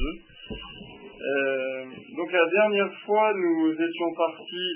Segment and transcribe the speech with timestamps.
[0.00, 0.56] 2.
[1.20, 1.84] Euh,
[2.16, 4.72] donc la dernière fois, nous étions partis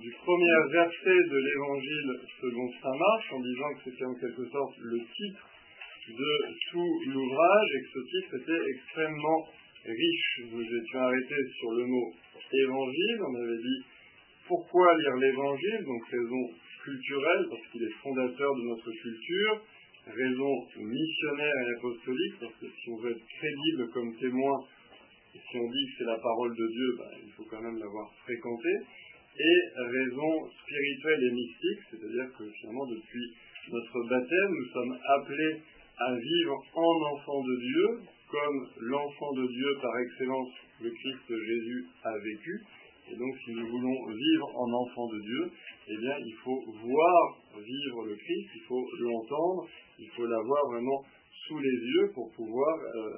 [0.00, 2.10] du premier verset de l'évangile
[2.40, 5.48] selon Saint Marc, en disant que c'était en quelque sorte le titre
[6.08, 6.32] de
[6.70, 9.48] tout l'ouvrage et que ce titre était extrêmement
[9.86, 10.40] riche.
[10.52, 12.12] Nous étions arrêtés sur le mot
[12.52, 13.80] évangile, on avait dit
[14.46, 16.50] pourquoi lire l'évangile, donc raison
[16.82, 19.62] culturelle, parce qu'il est fondateur de notre culture,
[20.06, 24.56] raison missionnaire et apostolique, parce que si on veut être crédible comme témoin,
[25.32, 28.12] si on dit que c'est la parole de Dieu, ben, il faut quand même l'avoir
[28.24, 28.70] fréquenté,
[29.36, 33.34] et raison spirituelle et mystique, c'est-à-dire que finalement depuis
[33.72, 35.60] notre baptême, nous sommes appelés
[35.98, 37.86] à vivre en enfant de Dieu,
[38.30, 42.62] comme l'enfant de Dieu par excellence, le Christ Jésus, a vécu.
[43.10, 45.50] Et donc, si nous voulons vivre en enfant de Dieu,
[45.88, 49.68] eh bien, il faut voir vivre le Christ, il faut l'entendre,
[49.98, 51.04] il faut l'avoir vraiment
[51.46, 53.10] sous les yeux pour pouvoir euh,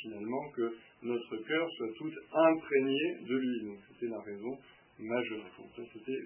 [0.00, 3.66] finalement que notre cœur soit tout imprégné de lui.
[3.66, 4.56] Donc, c'était la raison
[5.00, 5.44] majeure.
[5.58, 6.18] Donc, ça, c'était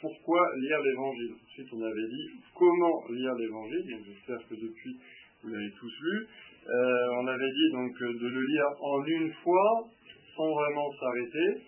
[0.00, 1.34] pourquoi lire l'Évangile?
[1.44, 3.84] Ensuite, on avait dit comment lire l'Évangile.
[3.90, 4.98] Donc, j'espère que depuis
[5.42, 6.26] vous l'avez tous lu.
[6.66, 9.88] Euh, on avait dit donc de le lire en une fois,
[10.36, 11.62] sans vraiment s'arrêter,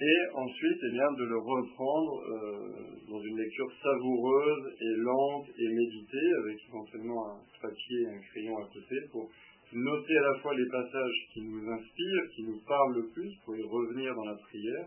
[0.00, 5.68] et ensuite eh bien, de le reprendre euh, dans une lecture savoureuse et lente et
[5.68, 9.30] méditée, avec éventuellement un papier et un crayon à côté, pour
[9.72, 13.56] noter à la fois les passages qui nous inspirent, qui nous parlent le plus, pour
[13.56, 14.86] y revenir dans la prière,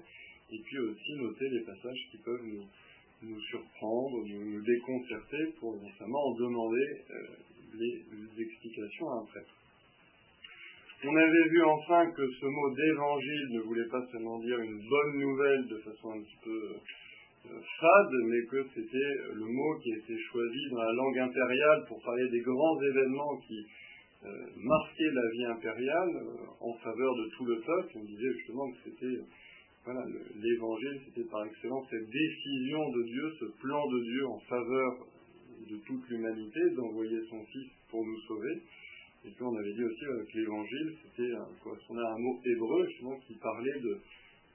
[0.52, 2.46] et puis aussi noter les passages qui peuvent
[3.22, 7.28] nous, surprendre, nous, déconcerter, pour notamment en demander euh,
[7.74, 9.56] les, explications à un prêtre.
[11.08, 15.20] On avait vu enfin que ce mot d'évangile ne voulait pas seulement dire une bonne
[15.20, 16.76] nouvelle de façon un petit peu
[17.46, 21.86] euh, fade, mais que c'était le mot qui a été choisi dans la langue impériale
[21.88, 23.68] pour parler des grands événements qui
[24.26, 27.98] euh, marquaient la vie impériale euh, en faveur de tout le peuple.
[27.98, 29.22] On disait justement que c'était
[30.42, 34.92] l'évangile, c'était par excellence cette décision de Dieu, ce plan de Dieu en faveur
[35.70, 38.64] de toute l'humanité, d'envoyer son Fils pour nous sauver.
[39.26, 43.34] Et puis on avait dit aussi que l'évangile, c'était à un mot hébreu justement qui
[43.42, 44.00] parlait de,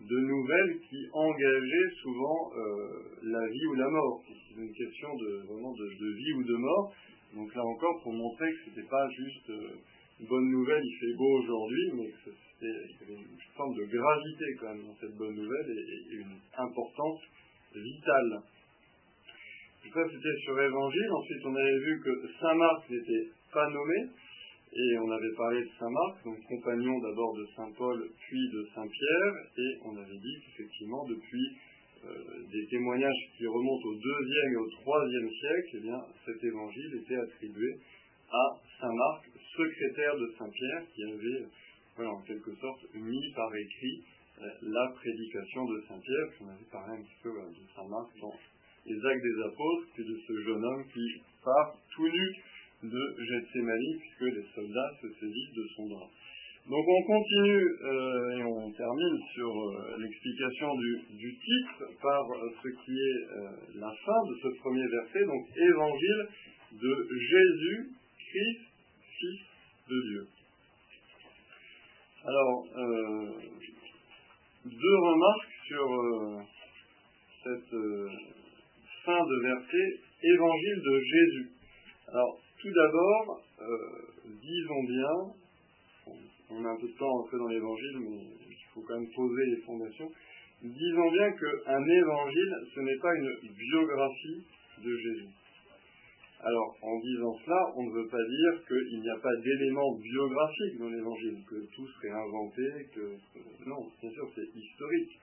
[0.00, 4.22] nouvelles qui engageaient souvent euh, la vie ou la mort.
[4.28, 6.94] C'est une question de vraiment de, vie ou de mort.
[7.34, 9.74] Donc là encore, pour montrer que c'était pas juste euh,
[10.20, 14.74] une bonne nouvelle, il fait beau aujourd'hui, mais que c'était, une forme de gravité quand
[14.74, 17.20] même dans cette bonne nouvelle et une importance
[17.74, 18.42] vitale.
[19.92, 21.10] Ça, c'était sur Évangile.
[21.10, 24.12] Ensuite, on avait vu que Saint Marc n'était pas nommé.
[24.72, 28.68] Et on avait parlé de Saint Marc, donc compagnon d'abord de Saint Paul, puis de
[28.72, 29.34] Saint Pierre.
[29.58, 31.58] Et on avait dit qu'effectivement, depuis
[32.04, 32.14] euh,
[32.52, 37.16] des témoignages qui remontent au deuxième et au troisième siècle, eh bien, cet évangile était
[37.16, 37.80] attribué
[38.30, 38.44] à
[38.80, 39.26] Saint Marc,
[39.56, 41.46] secrétaire de Saint Pierre, qui avait,
[41.96, 44.04] voilà, en quelque sorte, mis par écrit
[44.40, 46.26] euh, la prédication de Saint Pierre.
[46.30, 48.34] Puis on avait parlé un petit peu de Saint Marc dans
[48.86, 52.36] les actes des apôtres, c'est de ce jeune homme qui part tout nu
[52.82, 56.10] de Gethsemane, puisque les soldats se saisissent de son drap.
[56.68, 62.68] Donc on continue euh, et on termine sur euh, l'explication du, titre par euh, ce
[62.84, 66.28] qui est la fin de ce premier verset, donc Évangile
[66.72, 68.60] de Jésus, Christ,
[69.18, 69.40] Fils
[69.88, 70.26] de Dieu.
[72.22, 72.64] Alors,
[74.66, 76.46] deux remarques sur
[77.42, 77.74] cette
[79.04, 81.50] fin de verset, évangile de Jésus.
[82.08, 86.14] Alors, tout d'abord, euh, disons bien,
[86.50, 89.10] on a un peu de temps à entrer dans l'évangile, mais il faut quand même
[89.14, 90.10] poser les fondations.
[90.62, 94.44] Disons bien qu'un évangile, ce n'est pas une biographie
[94.84, 95.28] de Jésus.
[96.42, 100.78] Alors, en disant cela, on ne veut pas dire qu'il n'y a pas d'éléments biographiques
[100.78, 102.62] dans l'évangile, que tout serait inventé,
[102.94, 103.16] que.
[103.66, 105.18] Non, bien sûr, c'est historique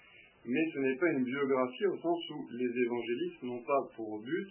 [0.47, 4.47] mais ce n'est pas une biographie au sens où les évangélistes n'ont pas pour but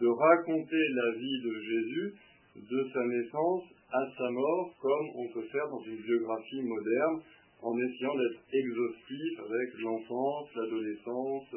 [0.00, 2.14] de raconter la vie de Jésus
[2.56, 7.22] de sa naissance à sa mort, comme on peut faire dans une biographie moderne,
[7.62, 11.56] en essayant d'être exhaustif avec l'enfance, l'adolescence,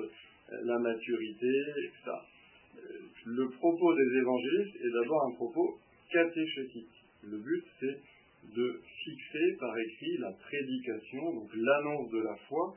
[0.64, 1.54] la maturité,
[1.84, 2.12] etc.
[3.26, 5.78] Le propos des évangélistes est d'abord un propos
[6.12, 7.04] catéchétique.
[7.24, 8.00] Le but, c'est
[8.56, 12.76] de fixer par écrit la prédication, donc l'annonce de la foi,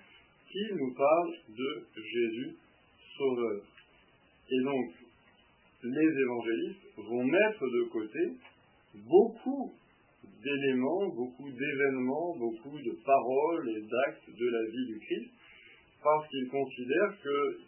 [0.51, 2.57] qui nous parle de Jésus
[3.17, 3.63] sauveur.
[4.51, 4.91] Et donc,
[5.83, 8.19] les évangélistes vont mettre de côté
[8.95, 9.73] beaucoup
[10.43, 15.31] d'éléments, beaucoup d'événements, beaucoup de paroles et d'actes de la vie du Christ,
[16.03, 17.59] parce qu'ils considèrent que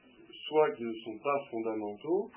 [0.48, 2.30] soit qu'ils ne sont pas fondamentaux,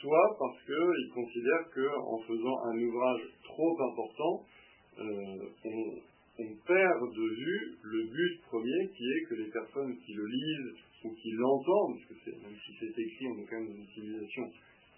[0.00, 4.44] soit parce qu'ils considèrent qu'en faisant un ouvrage trop important,
[4.98, 10.14] euh, on on perd de vue le but premier qui est que les personnes qui
[10.14, 10.74] le lisent
[11.04, 13.88] ou qui l'entendent, parce que même si c'est écrit, on est quand même dans une
[13.88, 14.50] civilisation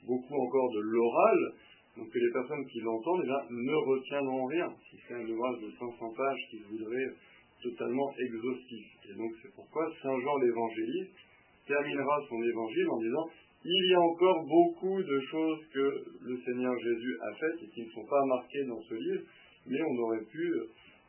[0.06, 1.38] beaucoup encore de l'oral,
[1.96, 4.68] donc que les personnes qui l'entendent eh ne retiendront rien.
[4.90, 7.10] Si c'est un ouvrage de 500 pages qui voudrait
[7.62, 8.86] totalement exhaustif.
[9.08, 11.16] Et donc c'est pourquoi Saint Jean l'évangéliste
[11.66, 13.28] terminera son évangile en disant
[13.64, 17.80] il y a encore beaucoup de choses que le Seigneur Jésus a faites et qui
[17.80, 19.22] ne sont pas marquées dans ce livre,
[19.66, 20.52] mais on aurait pu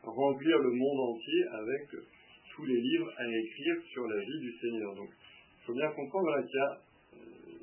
[0.02, 1.88] remplir le monde entier avec
[2.54, 4.94] tous les livres à écrire sur la vie du Seigneur.
[4.94, 6.74] Donc, il faut bien comprendre qu'il euh,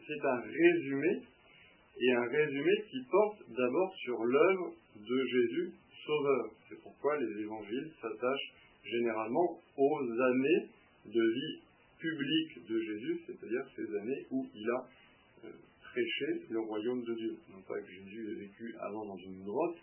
[0.08, 1.22] c'est un résumé,
[2.00, 5.74] et un résumé qui porte d'abord sur l'œuvre de Jésus
[6.06, 6.52] Sauveur.
[6.68, 8.54] C'est pourquoi les évangiles s'attachent
[8.84, 10.68] généralement aux années
[11.06, 11.62] de vie
[12.00, 14.88] publique de Jésus, c'est-à-dire ces années où il a
[15.46, 15.52] euh,
[15.82, 17.38] prêché le royaume de Dieu.
[17.50, 19.78] Non pas que Jésus ait vécu avant dans une grotte,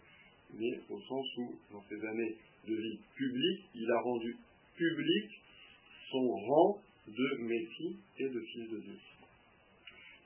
[0.53, 2.37] mais au sens où, dans ces années
[2.69, 4.37] de vie publique, il a rendu
[4.77, 5.31] public
[6.11, 8.99] son rang de Messie et de Fils de Dieu.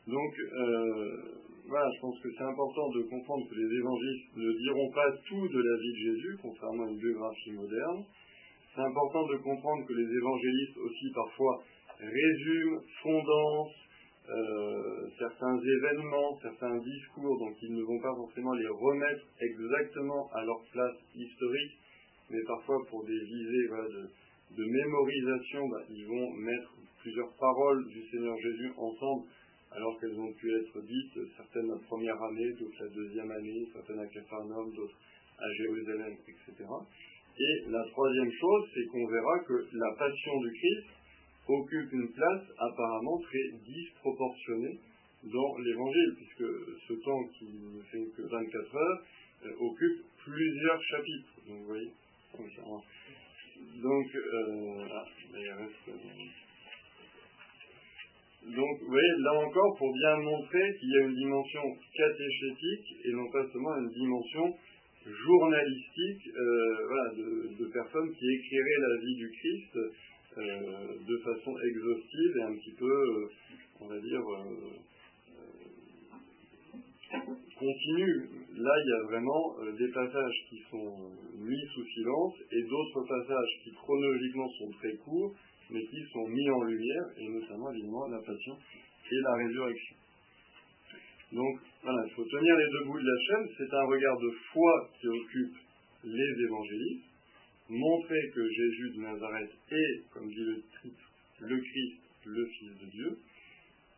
[0.07, 4.91] Donc, euh, voilà, je pense que c'est important de comprendre que les évangélistes ne diront
[4.93, 8.05] pas tout de la vie de Jésus, contrairement à une biographie moderne.
[8.75, 11.63] C'est important de comprendre que les évangélistes aussi parfois
[12.01, 13.85] résument, condensent
[14.29, 20.45] euh, certains événements, certains discours, donc ils ne vont pas forcément les remettre exactement à
[20.45, 21.79] leur place historique,
[22.31, 23.69] mais parfois pour des visées
[24.57, 29.25] de, mémorisation, bah, ils vont mettre plusieurs paroles du Seigneur Jésus ensemble,
[29.75, 33.99] alors qu'elles ont pu être dites, certaines la première année, d'autres la deuxième année, certaines
[33.99, 34.99] à Capharnaüm, d'autres
[35.39, 36.65] à Jérusalem, etc.
[37.39, 40.87] Et la troisième chose, c'est qu'on verra que la passion du Christ
[41.49, 44.79] occupe une place apparemment très disproportionnée
[45.25, 46.49] dans l'évangile, puisque
[46.87, 49.03] ce temps qui ne fait que 24 heures
[49.47, 51.35] euh, occupe plusieurs chapitres.
[51.49, 51.91] Donc vous voyez,
[53.83, 55.05] donc, euh, ah,
[55.35, 55.67] euh,
[58.45, 61.63] donc, vous voyez, là encore, pour bien montrer qu'il y a une dimension
[61.97, 64.55] catéchétique et non pas seulement une dimension
[65.07, 67.11] journalistique euh, voilà,
[67.59, 69.79] de, personnes qui écriraient la vie du Christ
[70.37, 73.29] de façon exhaustive et un petit peu,
[73.81, 74.21] on va dire,
[77.59, 78.29] continue.
[78.57, 83.05] Là, il y a vraiment euh, des passages qui sont mis sous silence et d'autres
[83.09, 85.35] passages qui chronologiquement sont très courts,
[85.71, 88.57] mais qui sont mis en lumière, et notamment évidemment la passion
[89.11, 89.97] et la résurrection.
[91.33, 93.49] Donc voilà, il faut tenir les deux bouts de la chaîne.
[93.59, 95.57] C'est un regard de foi qui occupe
[96.05, 97.11] les évangélistes,
[97.69, 102.87] montrer que Jésus de Nazareth est, comme dit le titre, le Christ, le Fils de
[102.91, 103.19] Dieu,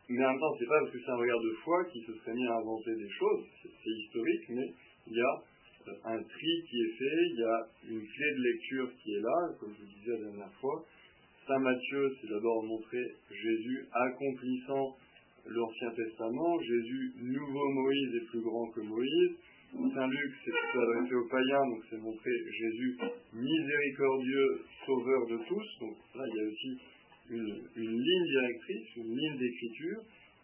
[0.09, 2.13] mais en même temps, c'est pas parce que c'est un regard de foi qui se
[2.13, 4.73] serait mis à inventer des choses, c'est historique, mais
[5.07, 5.43] il y a
[6.05, 9.53] un tri qui est fait, il y a une clé de lecture qui est là,
[9.59, 10.85] comme je vous disais la dernière fois.
[11.47, 14.97] Saint Matthieu, c'est d'abord montrer Jésus accomplissant
[15.45, 19.31] l'Ancien Testament, Jésus, nouveau Moïse est plus grand que Moïse.
[19.71, 22.97] Saint Luc, c'est adressé aux païens, donc c'est montrer Jésus
[23.31, 25.79] miséricordieux, sauveur de tous.
[25.79, 26.77] Donc là, il y a aussi
[27.29, 30.01] une, ligne directrice, une ligne d'écriture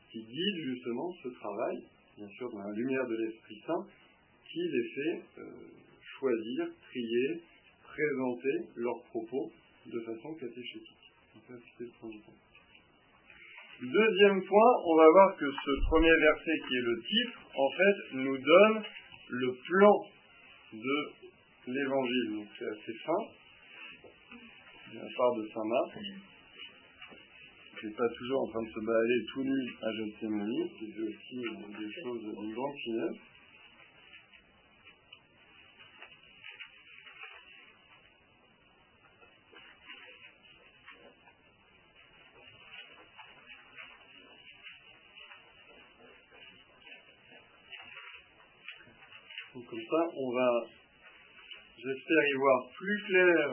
[0.10, 1.84] qui guide justement ce travail,
[2.18, 3.86] bien sûr dans la lumière de l'Esprit Saint,
[4.50, 5.44] qui les fait euh,
[6.20, 7.42] choisir, trier,
[7.84, 9.52] présenter leurs propos
[9.86, 11.03] de façon catéchétique.
[13.82, 17.98] Deuxième point, on va voir que ce premier verset qui est le titre, en fait,
[18.14, 18.84] nous donne
[19.30, 20.06] le plan
[20.74, 21.14] de
[21.68, 22.36] l'évangile.
[22.36, 23.22] Donc c'est assez fin,
[24.94, 25.98] la part de Saint Marc.
[27.84, 31.36] N'est pas toujours en train de se balader tout nu à Gethsemane, qui fait aussi
[31.78, 32.56] des choses d'une
[50.16, 50.66] on va,
[51.78, 53.50] j'espère y voir plus clair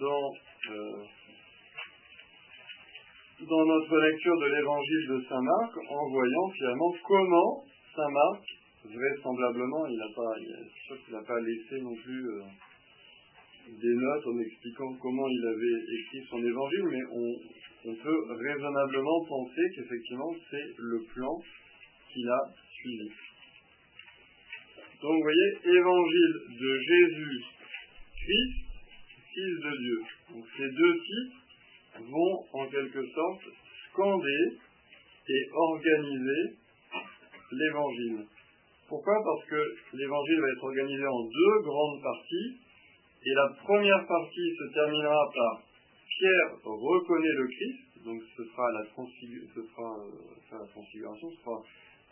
[0.00, 0.32] dans
[0.70, 1.04] euh,
[3.40, 8.42] dans notre lecture de l'évangile de Saint Marc en voyant finalement comment Saint Marc,
[8.84, 12.42] vraisemblablement, il n'a pas, pas laissé non plus euh,
[13.68, 19.24] des notes en expliquant comment il avait écrit son évangile, mais on, on peut raisonnablement
[19.28, 21.38] penser qu'effectivement c'est le plan
[22.12, 22.40] qu'il a
[22.72, 23.10] suivi.
[25.04, 27.44] Donc vous voyez, évangile de Jésus
[28.24, 28.54] Christ,
[29.34, 30.00] Fils de Dieu.
[30.32, 33.42] Donc ces deux titres vont en quelque sorte
[33.92, 34.56] scander
[35.28, 36.56] et organiser
[37.52, 38.24] l'évangile.
[38.88, 39.12] Pourquoi?
[39.22, 42.56] Parce que l'évangile va être organisé en deux grandes parties
[43.26, 45.62] Et la première partie se terminera par
[46.16, 51.60] Pierre reconnaît le Christ, donc ce sera la, ce sera, euh, la transfiguration, ce sera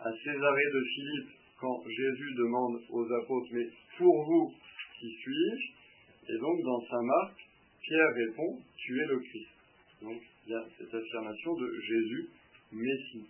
[0.01, 4.53] à Césarée de Philippe quand Jésus demande aux apôtres, mais pour vous,
[4.99, 6.35] qui suis-je?
[6.35, 7.39] Et donc dans Saint Marc,
[7.81, 9.55] Pierre répond, tu es le Christ.
[10.03, 12.29] Donc il y a cette affirmation de Jésus,
[12.73, 13.27] Messie.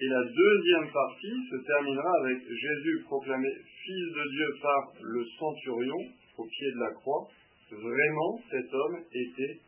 [0.00, 3.48] Et la deuxième partie se terminera avec Jésus proclamé
[3.84, 6.00] Fils de Dieu par le centurion
[6.38, 7.28] au pied de la croix.
[7.70, 9.60] Vraiment, cet homme était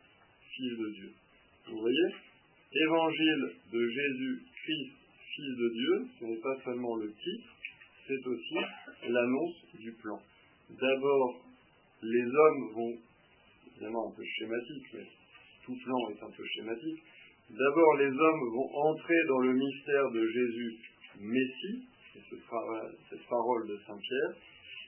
[0.55, 1.11] Fils de Dieu.
[1.69, 2.09] Vous voyez?
[2.73, 4.91] Évangile de Jésus-Christ,
[5.35, 7.52] Fils de Dieu, ce n'est pas seulement le titre,
[8.07, 8.55] c'est aussi
[9.07, 10.19] l'annonce du plan.
[10.69, 11.41] D'abord,
[12.01, 12.97] les hommes vont,
[13.71, 15.07] évidemment un peu schématique, mais
[15.65, 17.03] tout plan est un peu schématique,
[17.49, 20.77] d'abord les hommes vont entrer dans le mystère de Jésus
[21.19, 22.59] Messie, et ce sera
[23.09, 24.35] cette parole de Saint Pierre,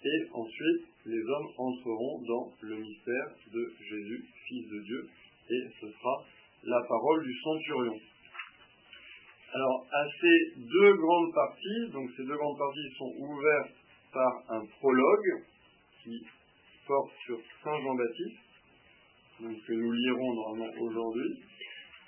[0.04, 5.10] et ensuite les hommes entreront dans le mystère de Jésus, Fils de Dieu,
[5.50, 6.26] et ce sera
[6.64, 8.00] la parole du centurion.
[9.56, 13.72] Alors, à ces deux grandes parties, donc ces deux grandes parties sont ouvertes
[14.12, 15.44] par un prologue
[16.04, 16.20] qui
[16.86, 18.46] porte sur Saint Jean-Baptiste,
[19.40, 21.40] que nous lirons normalement aujourd'hui,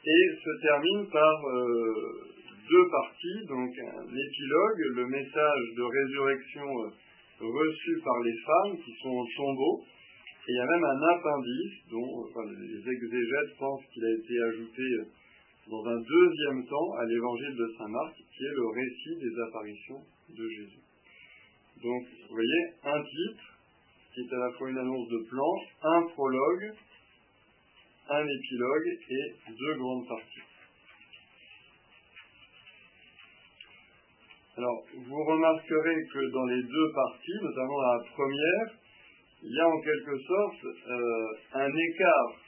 [0.04, 2.28] et se termine par euh,
[2.70, 8.92] deux parties, donc un épilogue, le message de résurrection euh, reçu par les femmes qui
[9.02, 9.84] sont au tombeau,
[10.48, 12.28] et il y a même un appendice dont
[12.60, 15.06] les exégètes pensent qu'il a été ajouté euh,
[15.70, 20.02] dans un deuxième temps à l'évangile de Saint Marc, qui est le récit des apparitions
[20.30, 20.84] de Jésus.
[21.84, 23.44] Donc, vous voyez, un titre,
[24.14, 26.74] qui est à la fois une annonce de plan, un prologue,
[28.10, 30.48] un épilogue et deux grandes parties.
[34.58, 38.74] Alors, vous remarquerez que dans les deux parties, notamment la première,
[39.44, 42.47] il y a en quelque sorte euh, un écart.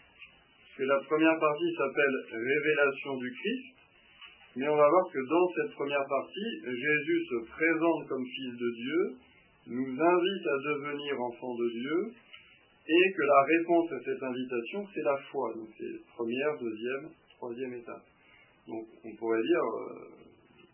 [0.79, 3.75] Que la première partie s'appelle Révélation du Christ,
[4.55, 8.71] mais on va voir que dans cette première partie, Jésus se présente comme Fils de
[8.71, 9.01] Dieu,
[9.75, 12.13] nous invite à devenir enfant de Dieu,
[12.87, 15.51] et que la réponse à cette invitation, c'est la foi.
[15.53, 18.05] Donc c'est première, deuxième, troisième étape.
[18.65, 20.19] Donc on pourrait dire, euh,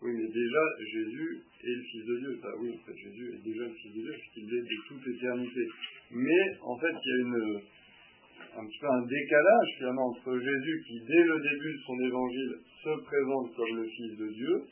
[0.02, 2.40] oui, mais déjà, Jésus est le Fils de Dieu.
[2.60, 5.66] oui, en fait, Jésus est déjà le Fils de Dieu, puisqu'il est de toute éternité.
[6.12, 7.60] Mais, en fait, il y a une,
[8.56, 12.54] un petit peu un décalage, finalement, entre Jésus, qui, dès le début de son évangile,
[12.82, 14.64] se présente comme le Fils de Dieu,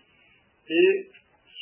[0.70, 1.10] et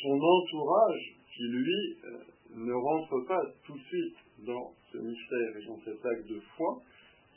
[0.01, 2.17] son entourage, qui, lui, euh,
[2.55, 6.81] ne rentre pas tout de suite dans ce mystère et dans cet acte de foi.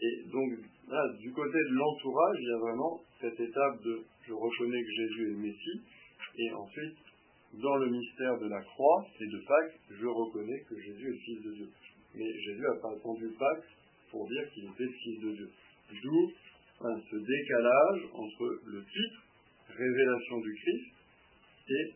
[0.00, 0.52] Et donc,
[0.88, 4.90] là, du côté de l'entourage, il y a vraiment cette étape de je reconnais que
[4.90, 5.80] Jésus est Messie,
[6.38, 6.98] et ensuite,
[7.54, 11.18] dans le mystère de la croix et de Pâques, je reconnais que Jésus est le
[11.18, 11.68] Fils de Dieu.
[12.14, 13.75] Mais Jésus n'a pas attendu Pâques
[14.16, 15.50] pour dire qu'il était Fils de Dieu.
[16.02, 16.32] D'où
[16.80, 19.20] ce décalage entre le titre,
[19.68, 20.88] révélation du Christ,
[21.68, 21.92] et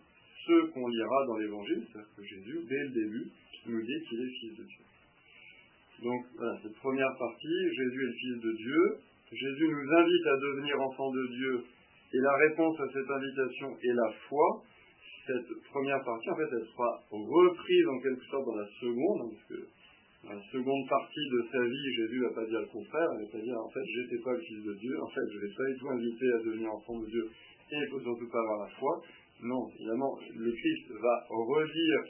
[0.46, 3.26] ce qu'on lira dans l'Évangile, c'est-à-dire que Jésus, dès le début,
[3.66, 4.84] nous dit qu'il est Fils de Dieu.
[6.02, 6.24] Donc,
[6.62, 8.82] cette première partie, Jésus est le Fils de Dieu.
[9.32, 11.64] Jésus nous invite à devenir enfants de Dieu
[12.12, 14.62] et la réponse à cette invitation est la foi.
[15.26, 19.48] Cette première partie, en fait, elle sera reprise en quelque sorte dans la seconde, parce
[19.48, 19.68] que
[20.24, 23.32] la seconde partie de sa vie, Jésus ne va pas dire le contraire, il va
[23.32, 25.66] pas en fait, j'étais pas le Fils de Dieu, en fait, je ne vais pas
[25.72, 27.24] du tout invité à devenir enfant de Dieu,
[27.72, 29.02] et il faut surtout pas avoir la foi.
[29.42, 32.02] Non, évidemment, le Christ va redire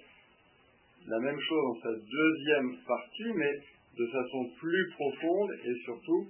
[1.07, 3.53] la même chose dans sa deuxième partie, mais
[3.97, 6.27] de façon plus profonde et surtout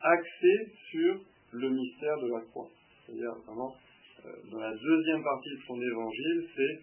[0.00, 1.20] axée sur
[1.52, 2.68] le mystère de la croix.
[3.04, 3.74] C'est-à-dire vraiment,
[4.24, 6.80] euh, dans la deuxième partie de son évangile, c'est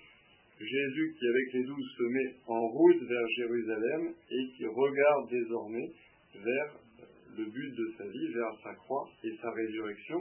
[0.63, 5.91] Jésus qui, avec les douze, se met en route vers Jérusalem et qui regarde désormais
[6.35, 7.05] vers euh,
[7.37, 10.19] le but de sa vie, vers sa croix et sa résurrection.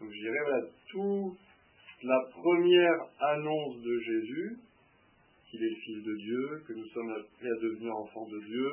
[0.00, 1.38] Donc je dirais, voilà, toute
[2.02, 4.56] la première annonce de Jésus,
[5.50, 8.68] qu'il est Fils de Dieu, que nous sommes prêts à devenir enfants de Dieu,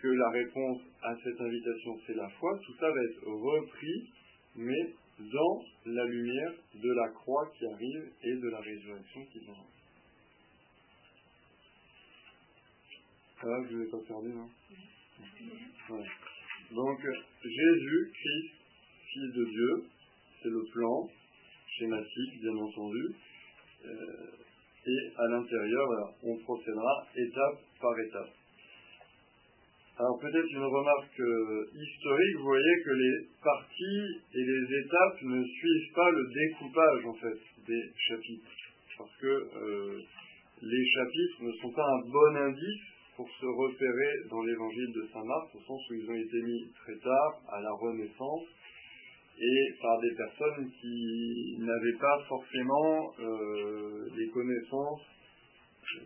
[0.00, 4.10] que la réponse à cette invitation c'est la foi, tout ça va être repris,
[4.56, 9.40] mais dans la lumière de la croix qui arrive et de la résurrection qui
[13.42, 14.48] je ne pas perdu, non
[16.70, 17.00] Donc,
[17.42, 18.54] Jésus, Christ,
[19.12, 19.84] Fils de Dieu,
[20.42, 21.08] c'est le plan
[21.76, 23.14] schématique, bien entendu.
[23.84, 23.88] Euh,
[24.86, 25.88] et à l'intérieur,
[26.22, 28.30] on procédera étape par étape.
[29.98, 35.44] Alors peut-être une remarque euh, historique, vous voyez que les parties et les étapes ne
[35.44, 38.50] suivent pas le découpage en fait des chapitres,
[38.98, 40.00] parce que euh,
[40.62, 45.24] les chapitres ne sont pas un bon indice pour se repérer dans l'évangile de Saint
[45.24, 48.46] Marc, au sens où ils ont été mis très tard, à la Renaissance,
[49.38, 55.02] et par des personnes qui n'avaient pas forcément euh, les connaissances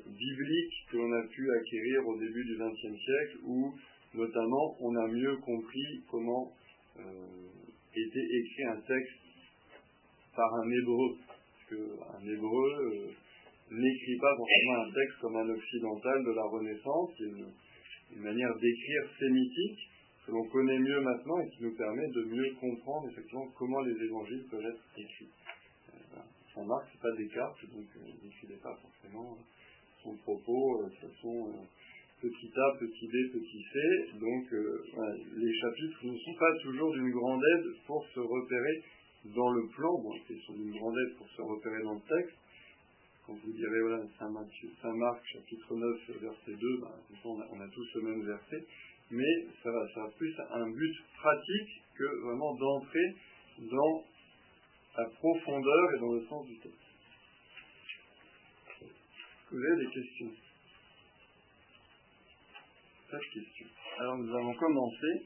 [0.07, 3.75] bibliques que l'on a pu acquérir au début du XXe siècle, où
[4.15, 6.53] notamment on a mieux compris comment
[6.99, 7.03] euh,
[7.95, 9.21] était écrit un texte
[10.35, 11.17] par un hébreu.
[11.53, 13.11] Parce qu'un hébreu euh,
[13.71, 17.53] n'écrit pas forcément un texte comme un occidental de la Renaissance, y a une,
[18.17, 19.81] une manière d'écrire sémitique
[20.27, 23.95] que l'on connaît mieux maintenant et qui nous permet de mieux comprendre effectivement comment les
[23.95, 25.31] évangiles peuvent être écrits.
[25.95, 26.21] Euh,
[26.55, 29.39] Saint Marc, c'est pas Descartes, donc euh, il n'écrivait pas forcément
[30.03, 31.63] son propos euh, de façon euh,
[32.23, 34.19] petit a, petit b, petit c.
[34.19, 34.85] Donc euh,
[35.37, 38.83] les chapitres ne sont pas toujours d'une grande aide pour se repérer
[39.35, 42.39] dans le plan, bon, ils sont d'une grande aide pour se repérer dans le texte.
[43.27, 46.91] Quand vous direz voilà, Saint, Marc, chapitre 9, verset 2, ben,
[47.25, 48.67] on, a, a tous le même verset
[49.11, 53.15] mais ça va, ça plus un but pratique que vraiment d'entrer
[53.59, 54.05] dans
[54.97, 56.77] la profondeur et dans le sens du texte.
[59.51, 60.33] Vous avez des questions?
[63.11, 63.67] Pas de questions.
[63.99, 65.23] Alors nous allons commencer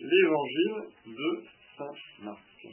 [0.00, 1.44] l'évangile de
[1.78, 2.66] Saint Marc.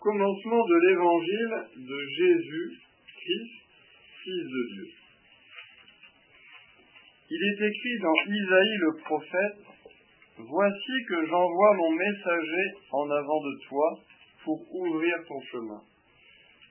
[0.00, 3.52] Commencement de l'évangile de Jésus Christ
[4.24, 4.88] Fils de Dieu.
[7.28, 9.60] Il est écrit dans Isaïe le prophète,
[10.38, 14.00] Voici que j'envoie mon messager en avant de toi
[14.42, 15.82] pour ouvrir ton chemin.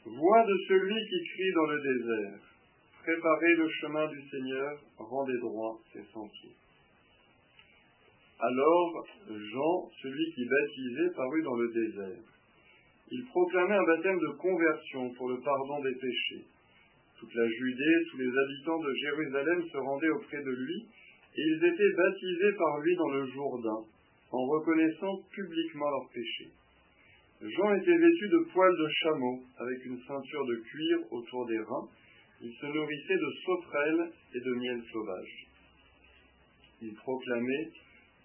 [0.06, 2.40] Voix de celui qui crie dans le désert,
[3.04, 6.58] Préparez le chemin du Seigneur, rendez droit ses sentiers.
[8.40, 12.39] Alors Jean, celui qui baptisait, parut dans le désert.
[13.12, 16.46] Il proclamait un baptême de conversion pour le pardon des péchés.
[17.20, 20.86] Toute la Judée, tous les habitants de Jérusalem se rendaient auprès de lui,
[21.36, 23.82] et ils étaient baptisés par lui dans le Jourdain,
[24.32, 26.52] en reconnaissant publiquement leurs péchés.
[27.42, 31.88] Jean était vêtu de poils de chameau, avec une ceinture de cuir autour des reins.
[32.42, 35.48] Il se nourrissait de sauterelles et de miel sauvage.
[36.82, 37.72] Il proclamait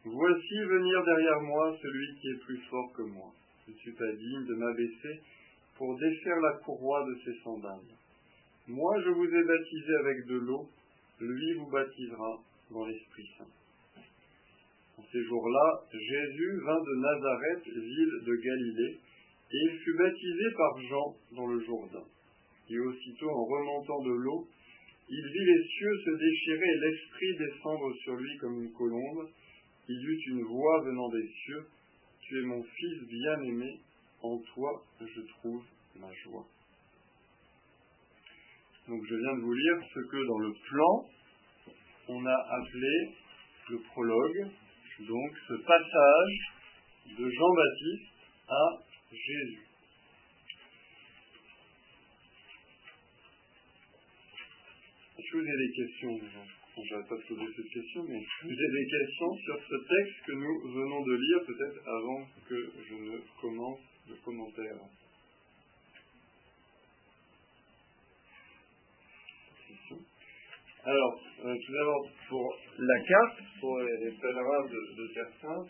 [0.05, 3.33] Voici venir derrière moi celui qui est plus fort que moi.
[3.67, 5.21] Je ne suis pas digne de m'abaisser
[5.77, 7.95] pour défaire la courroie de ses sandales.
[8.69, 10.69] Moi, je vous ai baptisé avec de l'eau,
[11.21, 13.49] lui vous baptisera dans l'Esprit Saint.
[14.97, 18.99] En ces jours-là, Jésus vint de Nazareth, ville de Galilée,
[19.51, 22.05] et il fut baptisé par Jean dans le Jourdain.
[22.71, 24.49] Et aussitôt, en remontant de l'eau,
[25.09, 29.29] il vit les cieux se déchirer et l'Esprit descendre sur lui comme une colombe.
[29.89, 31.67] Il eut une voix venant des cieux,
[32.27, 33.81] Tu es mon Fils bien-aimé,
[34.23, 35.63] en toi je trouve
[35.97, 36.47] ma joie.
[38.89, 41.09] Donc je viens de vous lire ce que dans le plan,
[42.09, 43.15] on a appelé
[43.69, 44.51] le prologue,
[45.01, 46.53] donc ce passage
[47.19, 48.13] de Jean-Baptiste
[48.49, 48.79] à
[49.13, 49.67] Jésus.
[55.19, 58.51] Est-ce que vous avez des questions bon, J'arrête pas de poser cette question, mais vous
[58.51, 62.95] avez des questions sur ce texte que nous venons de lire, peut-être avant que je
[62.95, 64.77] ne commence le commentaire.
[70.87, 75.69] Alors, euh, tout d'abord, pour la carte, pour les, pèlerins de, Terre Sainte,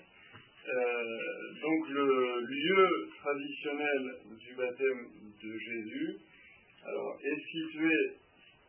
[0.67, 5.07] euh, donc le lieu traditionnel du baptême
[5.41, 6.17] de Jésus
[6.85, 7.95] alors, est situé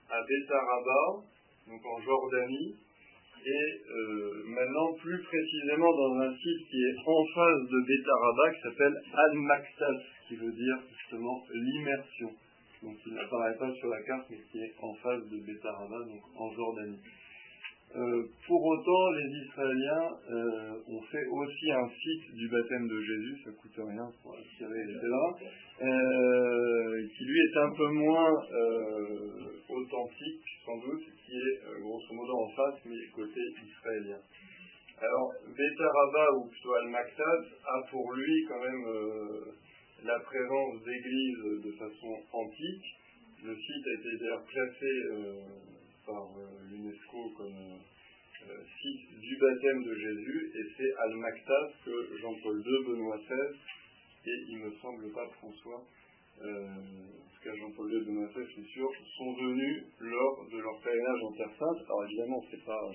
[0.10, 1.26] à Betharaba,
[1.68, 2.76] donc en Jordanie,
[3.46, 8.62] et euh, maintenant plus précisément dans un site qui est en face de Betharaba, qui
[8.62, 12.32] s'appelle Al-Maktas, qui veut dire justement l'immersion
[12.86, 16.22] donc qui n'apparaît pas sur la carte, mais qui est en face de Betharaba, donc
[16.38, 17.00] en Jordanie.
[17.96, 23.38] Euh, pour autant, les Israéliens euh, ont fait aussi un site du baptême de Jésus,
[23.46, 25.00] ça coûte rien pour attirer les euh,
[27.18, 28.34] qui lui est un peu moins
[29.70, 34.20] authentique, sans doute, qui est grosso modo en face, mais côté israélien.
[35.00, 38.86] Alors, Betharaba, ou plutôt Al-Maktab, a pour lui quand même
[40.04, 42.86] la présence d'églises de façon antique.
[43.44, 45.42] Le site a été d'ailleurs classé euh,
[46.06, 52.64] par euh, l'UNESCO comme euh, site du baptême de Jésus, et c'est Al-Maktas que Jean-Paul
[52.66, 53.58] II, Benoît XVI,
[54.28, 55.84] et il me semble pas François,
[56.42, 60.82] en tout cas Jean-Paul II, Benoît XVI, je suis sûr, sont venus lors de leur
[60.82, 61.86] pèlerinage en Terre Sainte.
[61.86, 62.92] Alors évidemment, c'est pas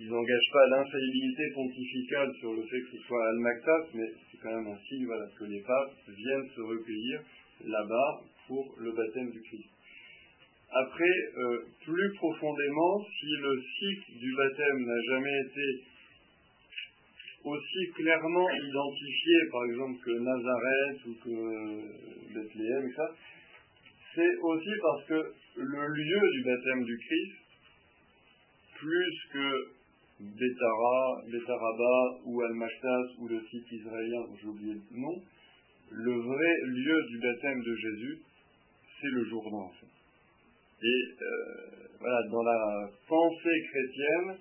[0.00, 4.50] ils n'engagent pas l'infaillibilité pontificale sur le fait que ce soit Al-Maktas, mais c'est quand
[4.50, 5.06] même un signe
[5.38, 7.20] que les papes viennent se recueillir
[7.64, 9.71] là-bas pour le baptême du Christ.
[10.74, 15.84] Après, euh, plus profondément, si le cycle du baptême n'a jamais été
[17.44, 23.14] aussi clairement identifié, par exemple, que Nazareth ou que Bethléem, et ça,
[24.14, 27.36] c'est aussi parce que le lieu du baptême du Christ,
[28.78, 29.68] plus que
[30.20, 35.22] Betara, Betaraba ou Al-Mashtas ou le site israélien j'ai oublié le nom,
[35.90, 38.18] le vrai lieu du baptême de Jésus,
[39.00, 39.66] c'est le Jourdain.
[39.66, 40.01] En fait.
[40.84, 41.26] Et euh,
[42.00, 44.36] voilà, dans la pensée chrétienne,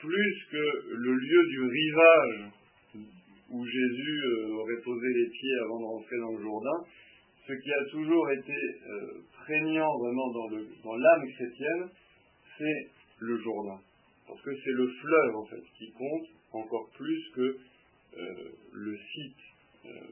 [0.00, 2.50] plus que le lieu du rivage
[3.50, 6.84] où Jésus euh, aurait posé les pieds avant de rentrer dans le Jourdain,
[7.46, 10.48] ce qui a toujours été euh, prégnant vraiment dans,
[10.84, 11.88] dans l'âme chrétienne,
[12.56, 13.80] c'est le Jourdain.
[14.26, 17.56] Parce que c'est le fleuve en fait qui compte encore plus que
[18.72, 19.36] le site.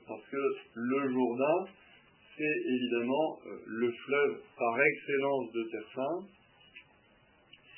[0.07, 0.37] parce que
[0.75, 1.73] le Jourdain,
[2.37, 6.29] c'est évidemment euh, le fleuve par excellence de Terre Sainte.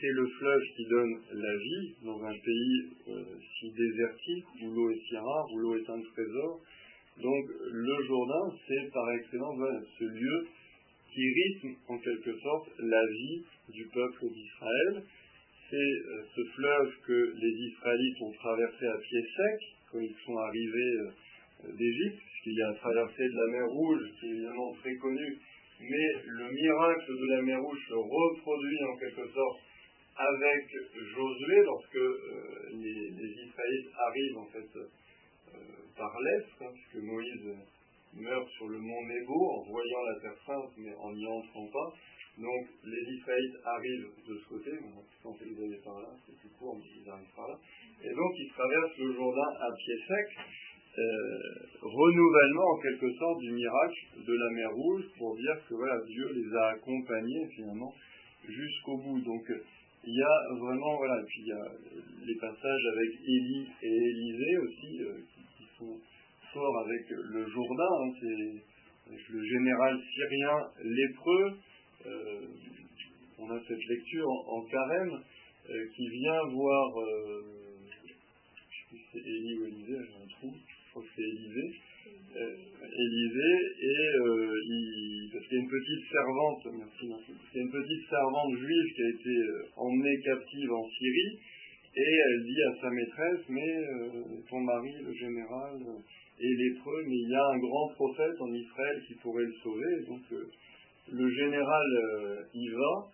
[0.01, 3.25] C'est le fleuve qui donne la vie dans un pays euh,
[3.59, 6.61] si désertique, où l'eau est si rare, où l'eau est un trésor.
[7.23, 9.59] Donc le Jourdain, c'est par excellence
[9.99, 10.47] ce lieu
[11.13, 15.05] qui rythme en quelque sorte la vie du peuple d'Israël.
[15.71, 19.61] C'est euh, ce fleuve que les Israélites ont traversé à pied sec
[19.93, 20.97] quand ils sont arrivés
[21.65, 25.39] d'Égypte il y a traversé de la mer Rouge, qui est évidemment très connu,
[25.81, 29.61] mais le miracle de la mer Rouge se reproduit en quelque sorte
[30.17, 35.59] avec Josué lorsque euh, les, Israélites arrivent en fait euh,
[35.97, 37.57] par l'est, hein, puisque Moïse
[38.15, 41.93] meurt sur le mont Nebo en voyant la terre sainte mais en n'y entrant pas.
[42.39, 44.71] Donc les Israélites arrivent de ce côté,
[45.23, 47.59] quand ils allaient par là, c'est plus court, mais ils arrivent par là.
[48.03, 50.47] Et donc ils traversent le Jourdain à pied sec,
[51.83, 56.33] renouvellement en quelque sorte du miracle de la mer Rouge pour dire que voilà, Dieu
[56.33, 57.93] les a accompagnés finalement
[58.47, 59.21] jusqu'au bout.
[59.21, 59.43] Donc
[60.05, 61.65] il y a vraiment, voilà, puis il y a
[62.27, 65.21] les passages avec Élie et Élisée aussi euh,
[65.57, 66.01] qui, sont
[66.53, 71.59] forts avec le Jourdain, hein, c'est le général syrien lépreux.
[72.07, 72.47] Euh,
[73.39, 75.23] on a cette lecture en, carême
[75.95, 76.93] qui vient voir,
[77.85, 78.07] je
[78.65, 80.78] sais plus si c'est Élie ou Élisée, j'ai
[81.15, 81.75] c'est Élisée.
[82.37, 82.57] Euh,
[82.91, 83.09] et
[84.27, 84.53] euh,
[85.33, 88.95] parce qu'il y a une petite servante, merci, il y a une petite servante juive
[88.95, 91.39] qui a été euh, emmenée captive en Syrie,
[91.97, 93.85] et elle dit à sa maîtresse, mais
[94.49, 95.81] ton mari, le général,
[96.39, 100.05] est lépreux, mais il y a un grand prophète en Israël qui pourrait le sauver.
[100.07, 100.21] Donc
[101.11, 103.09] le général y va,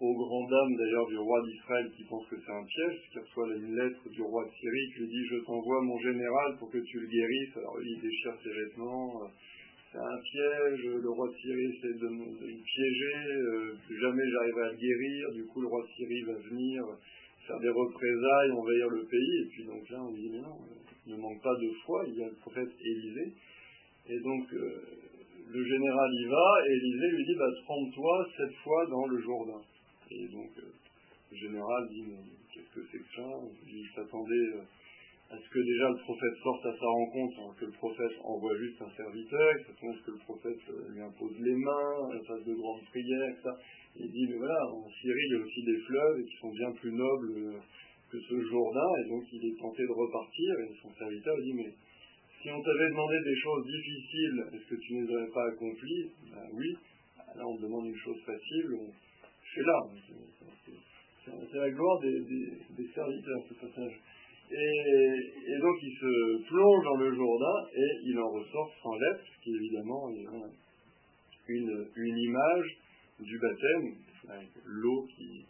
[0.00, 3.54] aux grandes dames d'ailleurs du roi d'Israël qui pense que c'est un piège, qui reçoit
[3.54, 6.78] une lettre du roi de Syrie qui lui dit Je t'envoie mon général pour que
[6.78, 7.56] tu le guérisses.
[7.56, 9.22] Alors il déchire ses vêtements.
[9.22, 9.28] Euh,
[9.92, 14.76] c'est un piège, le roi de Syrie essaie de piéger, euh, jamais j'arriverai à le
[14.76, 16.82] guérir, du coup le roi de Syrie va venir
[17.46, 20.58] faire des représailles, envahir le pays, et puis donc là on dit mais non,
[21.06, 23.34] il ne manque pas de foi, il y a le prophète Élisée,
[24.08, 24.82] et donc euh,
[25.46, 29.62] le général y va, et Élisée lui dit bah trompe-toi cette fois dans le Jourdain.
[30.10, 30.72] Et donc, euh,
[31.30, 33.28] le général dit, mais qu'est-ce que c'est que ça?
[33.66, 34.62] Il s'attendait euh,
[35.30, 38.56] à ce que déjà le prophète sorte à sa rencontre, alors que le prophète envoie
[38.58, 42.20] juste un serviteur, il s'attend à ce que le prophète euh, lui impose les mains,
[42.26, 43.50] fasse de grandes prières, etc.
[43.96, 46.72] il dit, mais voilà, en Syrie, il y a aussi des fleuves qui sont bien
[46.72, 47.60] plus nobles
[48.10, 51.72] que ce Jourdain, et donc il est tenté de repartir, et son serviteur dit, mais
[52.44, 56.12] si on t'avait demandé des choses difficiles, est-ce que tu ne les aurais pas accomplies
[56.30, 56.76] ben oui.
[57.34, 58.68] Là, on demande une chose facile,
[59.54, 59.80] c'est là.
[61.24, 64.00] C'est la gloire des, serviteurs, ce passage.
[64.50, 69.42] Et, donc il se plonge dans le Jourdain et il en ressort sans lettre, ce
[69.42, 70.26] qui évidemment est
[71.48, 72.78] une, une image
[73.20, 73.94] du baptême,
[74.28, 75.46] avec l'eau qui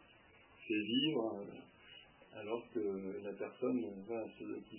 [0.69, 3.85] fait vivre, euh, alors que la personne
[4.69, 4.77] qui,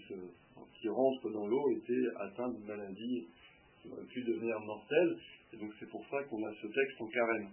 [0.80, 3.28] qui rentre dans l'eau était atteinte d'une maladie
[3.82, 5.18] qui aurait pu devenir mortelle.
[5.54, 7.50] Et donc c'est pour ça qu'on a ce texte en carême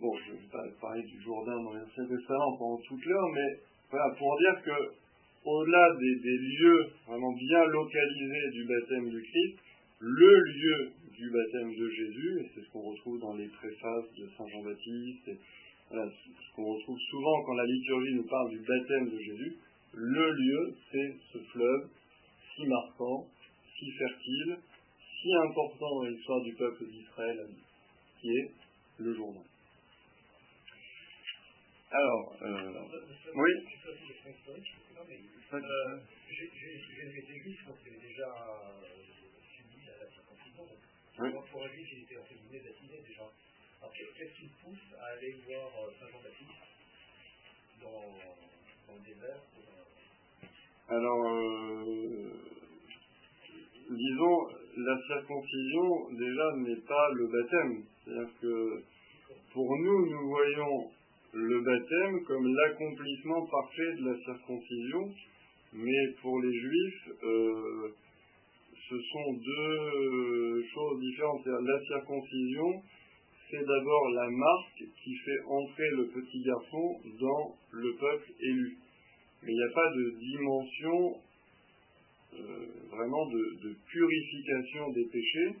[0.00, 3.60] bon, je ne vais pas parler du Jourdain dans l'Ancien Testament pendant toute l'heure, mais
[3.90, 5.04] voilà, pour dire que
[5.44, 9.58] au-delà des, lieux vraiment bien localisés du baptême du Christ,
[10.00, 14.28] le lieu du baptême de Jésus, et c'est ce qu'on retrouve dans les préfaces de
[14.36, 15.38] Saint Jean-Baptiste, et
[15.90, 19.56] voilà, ce qu'on retrouve souvent quand la liturgie nous parle du baptême de Jésus,
[19.92, 21.88] le lieu, c'est ce fleuve
[22.56, 23.26] si marquant,
[23.78, 24.56] si fertile,
[25.20, 27.46] si important dans l'histoire du peuple d'Israël,
[28.20, 28.50] qui est
[28.98, 29.42] le Jourdain.
[31.94, 32.72] Alors, euh,
[33.36, 33.52] oui.
[35.52, 36.50] Euh, j'ai
[37.02, 38.34] une église qui est déjà
[39.54, 40.66] subi la circoncision.
[41.18, 43.30] Donc, pour juif, il était entre guillemets baptisé déjà.
[43.80, 46.50] Alors qu'est-ce qui pousse à aller voir euh, Saint Jean-Baptiste
[47.80, 48.10] dans,
[48.88, 49.40] dans le désert
[50.88, 52.32] Alors, euh,
[53.90, 57.84] disons, la circoncision déjà n'est pas le baptême.
[58.04, 58.82] C'est-à-dire que
[59.52, 60.90] pour nous, nous voyons
[61.34, 65.14] le baptême comme l'accomplissement parfait de la circoncision,
[65.72, 67.88] mais pour les juifs, euh,
[68.88, 71.46] ce sont deux choses différentes.
[71.46, 72.82] La circoncision,
[73.50, 78.78] c'est d'abord la marque qui fait entrer le petit garçon dans le peuple élu.
[79.42, 81.20] Mais il n'y a pas de dimension
[82.34, 85.56] euh, vraiment de, purification des péchés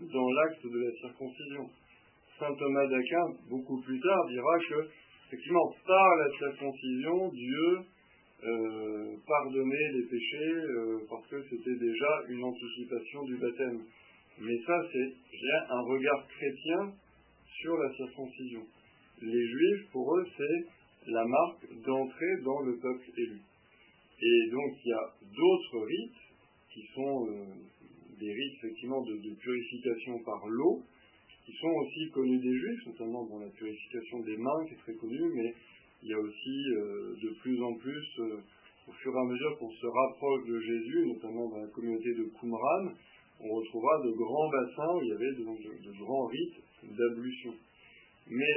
[0.00, 1.70] dans l'acte de la circoncision.
[2.38, 4.88] Saint Thomas d'Aquin, beaucoup plus tard, dira que,
[5.26, 7.78] effectivement, par la circoncision, Dieu
[8.44, 13.82] euh, pardonnait les péchés euh, parce que c'était déjà une anticipation du baptême.
[14.40, 15.12] Mais ça, c'est
[15.70, 16.92] un regard chrétien
[17.60, 18.62] sur la circoncision.
[19.22, 23.40] Les juifs, pour eux, c'est la marque d'entrée dans le peuple élu.
[24.20, 26.22] Et donc il y a d'autres rites
[26.72, 27.44] qui sont euh,
[28.18, 30.82] des rites effectivement de, purification par l'eau,
[31.46, 34.94] qui sont aussi connus des juifs, notamment dans la purification des mains qui est très
[34.94, 35.54] connue, mais
[36.02, 38.38] il y a aussi euh, de plus en plus, euh,
[38.88, 42.24] au fur et à mesure qu'on se rapproche de Jésus, notamment dans la communauté de
[42.38, 42.92] Qumran,
[43.40, 47.54] on retrouvera de grands bassins où il y avait de, grands rites d'ablution.
[48.28, 48.54] Mais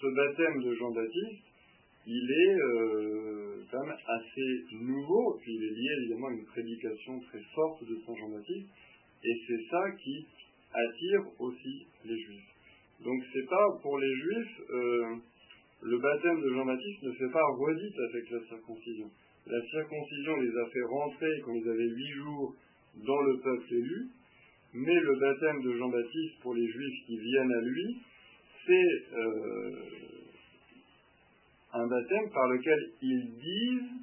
[0.00, 1.44] ce baptême de Jean-Baptiste,
[2.06, 7.20] il est euh, quand même assez nouveau, puis il est lié évidemment à une prédication
[7.20, 8.68] très forte de Saint Jean-Baptiste,
[9.24, 10.26] et c'est ça qui
[10.72, 12.52] attire aussi les Juifs.
[13.04, 15.16] Donc c'est pas pour les Juifs, euh,
[15.82, 19.10] le baptême de Jean-Baptiste ne fait pas redite avec la circoncision.
[19.46, 22.54] La circoncision les a fait rentrer quand ils avaient huit jours
[23.04, 24.08] dans le peuple élu,
[24.74, 27.96] mais le baptême de Jean-Baptiste pour les Juifs qui viennent à lui,
[28.66, 29.72] c'est euh,
[31.72, 34.02] un baptême par lequel ils disent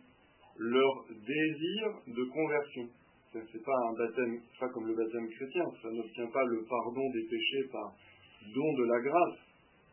[0.57, 2.89] leur désir de conversion.
[3.31, 7.09] Ce n'est pas un baptême, pas comme le baptême chrétien, ça n'obtient pas le pardon
[7.11, 7.93] des péchés par
[8.55, 9.39] don de la grâce,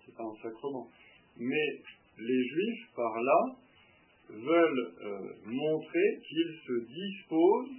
[0.04, 0.88] c'est pas un sacrement.
[1.36, 1.82] Mais
[2.18, 3.56] les juifs, par là,
[4.30, 7.76] veulent euh, montrer qu'ils se disposent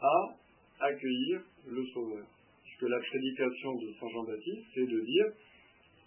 [0.00, 2.26] à accueillir le Sauveur.
[2.64, 5.26] Puisque la prédication de Saint Jean-Baptiste, c'est de dire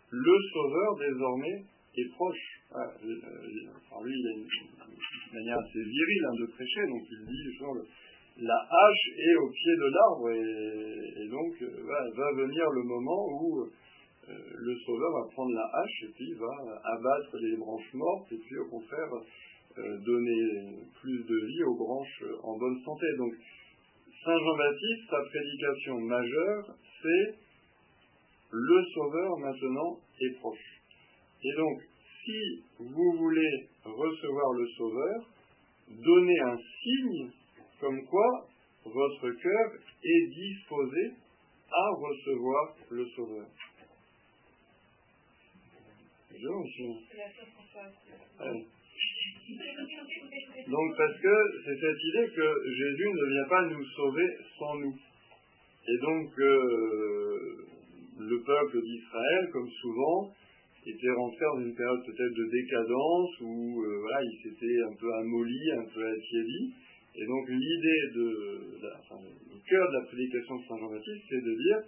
[0.09, 1.63] le Sauveur désormais
[1.95, 2.61] est proche.
[2.71, 4.47] Ah, euh, lui, il a une,
[5.31, 7.57] manière assez virile hein, de prêcher, donc il dit
[8.37, 11.83] la hache est au pied de l'arbre, et, donc euh,
[12.15, 13.67] va venir le moment où euh,
[14.27, 18.57] le sauveur va prendre la hache et puis va abattre les branches mortes, et puis
[18.57, 19.09] au contraire
[19.75, 23.07] donner plus de vie aux branches en bonne santé.
[23.17, 23.33] Donc
[24.23, 27.35] Saint Jean-Baptiste, sa prédication majeure, c'est
[28.51, 30.81] le sauveur maintenant est proche.
[31.43, 31.81] Et donc,
[32.23, 35.29] si vous voulez recevoir le Sauveur,
[35.89, 37.31] donnez un signe
[37.83, 38.47] comme quoi
[38.85, 39.71] votre cœur
[40.03, 41.11] est disposé
[41.69, 43.45] à recevoir le Sauveur.
[50.67, 54.95] Donc parce que c'est cette idée que Jésus ne vient pas nous sauver sans nous.
[55.85, 57.67] Et donc euh,
[58.19, 60.31] le peuple d'Israël, comme souvent,
[60.85, 65.13] était rentré dans une période peut-être de décadence où euh, voilà, il s'était un peu
[65.15, 66.73] amolli, un peu attiédi.
[67.15, 71.53] Et donc l'idée de, enfin, le cœur de la prédication de Saint Jean-Baptiste, c'est de
[71.53, 71.79] dire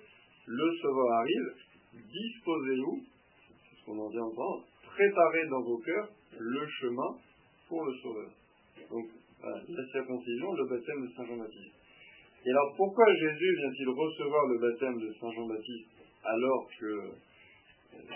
[0.47, 1.53] le Sauveur arrive,
[1.93, 3.01] disposez-vous,
[3.49, 7.17] c'est ce qu'on en dit encore, préparez dans vos cœurs le chemin
[7.67, 8.29] pour le Sauveur.
[8.89, 9.09] Donc
[9.41, 11.73] la circoncision, le baptême de Saint Jean-Baptiste.
[12.45, 15.89] Et alors pourquoi Jésus vient-il recevoir le baptême de Saint Jean-Baptiste
[16.23, 17.11] alors que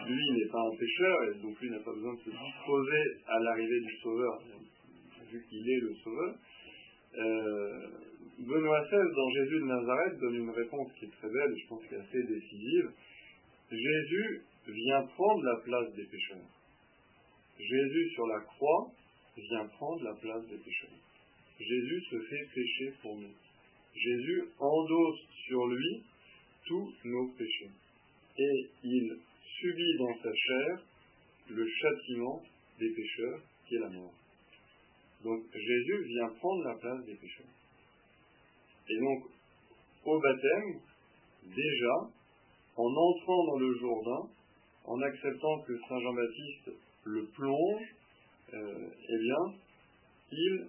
[0.06, 3.40] lui n'est pas un pécheur et donc lui n'a pas besoin de se disposer à
[3.40, 4.42] l'arrivée du Sauveur,
[5.32, 6.36] vu qu'il est le Sauveur?
[7.18, 7.88] Euh,
[8.40, 11.86] Benoît XVI, dans Jésus de Nazareth, donne une réponse qui est très belle, je pense
[11.86, 12.90] qu'elle est assez décisive.
[13.72, 16.48] Jésus vient prendre la place des pécheurs.
[17.60, 18.92] Jésus sur la croix
[19.36, 20.98] vient prendre la place des pécheurs.
[21.60, 23.34] Jésus se fait pécher pour nous.
[23.94, 26.04] Jésus endosse sur lui
[26.66, 27.72] tous nos péchés.
[28.38, 29.18] Et il
[29.60, 30.84] subit dans sa chair
[31.50, 32.42] le châtiment
[32.80, 34.14] des pécheurs qui est la mort.
[35.24, 37.54] Donc Jésus vient prendre la place des pécheurs.
[38.90, 39.24] Et donc,
[40.06, 40.80] au baptême,
[41.44, 41.96] déjà,
[42.76, 44.30] en entrant dans le Jourdain,
[44.86, 46.72] en acceptant que Saint Jean-Baptiste
[47.04, 47.96] le plonge,
[48.54, 49.54] euh, eh bien,
[50.32, 50.68] il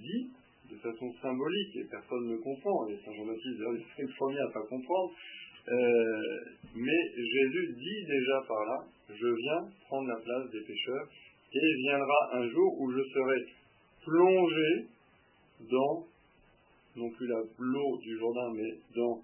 [0.00, 0.30] dit
[0.70, 4.38] de façon symbolique, et personne ne comprend, et Saint Jean-Baptiste, d'ailleurs, il est le premier
[4.38, 5.14] à ne pas comprendre,
[5.66, 6.44] Euh,
[6.76, 11.08] mais Jésus dit déjà par là, je viens prendre la place des pécheurs,
[11.54, 13.36] et viendra un jour où je serai
[14.04, 14.86] plongé
[15.70, 16.06] dans,
[16.96, 19.20] non plus l'eau du Jourdain, mais dans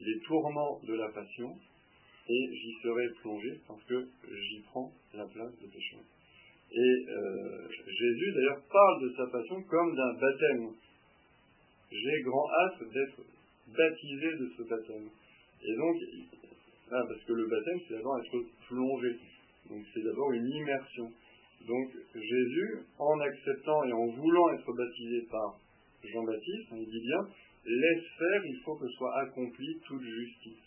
[0.00, 1.54] les tourments de la passion,
[2.28, 6.04] et j'y serai plongé parce que j'y prends la place des pécheurs.
[6.72, 10.70] Et euh, Jésus d'ailleurs parle de sa passion comme d'un baptême.
[11.92, 13.20] J'ai grand hâte d'être
[13.76, 15.08] baptisé de ce baptême.
[15.62, 15.96] Et donc,
[16.90, 19.16] parce que le baptême, c'est d'abord être plongé.
[19.68, 21.10] Donc c'est d'abord une immersion.
[21.66, 25.58] Donc Jésus, en acceptant et en voulant être baptisé par
[26.02, 27.28] Jean-Baptiste, il dit bien,
[27.64, 30.62] laisse faire, il faut que soit accomplie toute justice.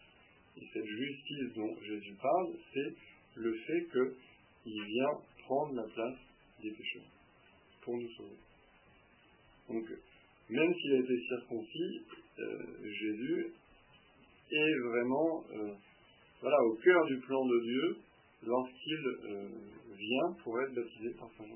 [0.57, 2.93] Et cette justice dont Jésus parle, c'est
[3.35, 5.11] le fait qu'il vient
[5.45, 6.17] prendre la place
[6.63, 7.11] des pécheurs
[7.81, 8.37] pour nous sauver.
[9.69, 9.85] Donc,
[10.49, 12.01] même s'il a été circoncis,
[12.39, 13.53] euh, Jésus
[14.51, 15.73] est vraiment euh,
[16.41, 17.97] voilà, au cœur du plan de Dieu
[18.43, 19.49] lorsqu'il euh,
[19.97, 21.55] vient pour être baptisé par Saint Jean.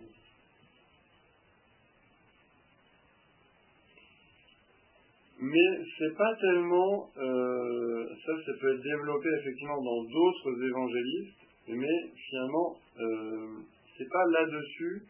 [5.43, 12.77] Mais c'est pas tellement ça, ça peut être développé effectivement dans d'autres évangélistes, mais finalement
[13.97, 15.03] c'est pas là-dessus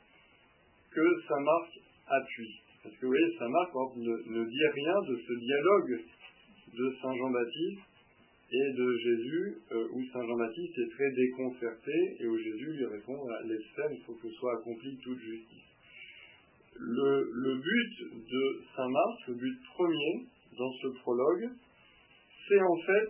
[0.91, 2.61] que Saint Marc appuie.
[2.83, 6.01] Parce que vous voyez, Saint Marc ne, ne, dit rien de ce dialogue
[6.73, 7.90] de Saint Jean-Baptiste
[8.53, 13.17] et de Jésus, euh, où Saint Jean-Baptiste est très déconcerté et où Jésus lui répond
[13.45, 15.71] laisse faire, il faut que soit accomplie toute justice.
[16.75, 20.25] Le, le but de Saint Marc, le but premier
[20.57, 21.49] dans ce prologue,
[22.47, 23.09] c'est en fait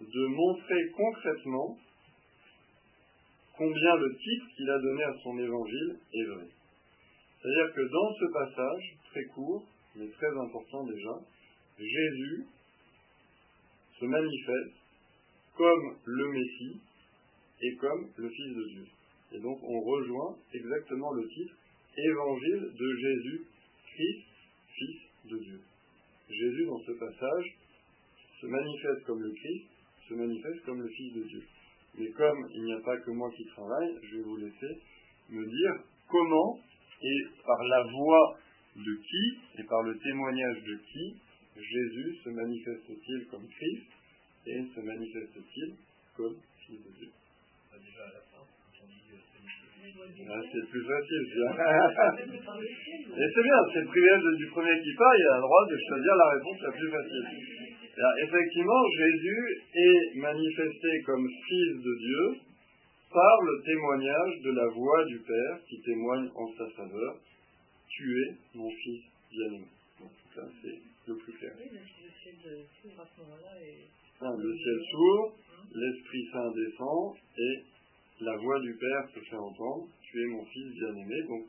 [0.00, 1.78] de montrer concrètement
[3.56, 6.46] combien le titre qu'il a donné à son évangile est vrai.
[7.42, 11.14] C'est-à-dire que dans ce passage, très court, mais très important déjà,
[11.78, 12.46] Jésus
[14.00, 14.77] se manifeste
[15.58, 16.80] comme le Messie
[17.60, 18.86] et comme le Fils de Dieu.
[19.32, 21.54] Et donc on rejoint exactement le titre
[21.98, 23.42] Évangile de Jésus,
[23.92, 24.24] Christ,
[24.72, 25.60] Fils de Dieu.
[26.30, 27.56] Jésus, dans ce passage,
[28.40, 29.66] se manifeste comme le Christ,
[30.08, 31.42] se manifeste comme le Fils de Dieu.
[31.98, 34.78] Mais comme il n'y a pas que moi qui travaille, je vais vous laisser
[35.30, 36.60] me dire comment
[37.02, 38.38] et par la voix
[38.76, 41.16] de qui et par le témoignage de qui
[41.56, 43.97] Jésus se manifeste-t-il comme Christ
[44.48, 45.74] et se manifeste-t-il
[46.16, 47.10] comme Fils de Dieu
[47.78, 49.02] Déjà à la fin, quand on dit
[50.18, 51.24] c'est plus facile.
[53.16, 55.76] et c'est bien, c'est le privilège du premier qui parle, il a le droit de
[55.88, 57.26] choisir la réponse la plus facile
[58.22, 62.40] effectivement, Jésus est manifesté comme Fils de Dieu
[63.10, 67.16] par le témoignage de la voix du Père qui témoigne en sa faveur
[67.88, 69.66] Tu es mon Fils bien-aimé.
[70.34, 71.52] ça, c'est le plus clair.
[71.58, 73.54] Oui, le ciel s'ouvre à ce moment-là.
[74.20, 75.36] Le ciel s'ouvre,
[75.74, 77.62] l'Esprit Saint descend et
[78.20, 81.22] la voix du Père se fait entendre Tu es mon Fils bien-aimé.
[81.28, 81.46] Donc,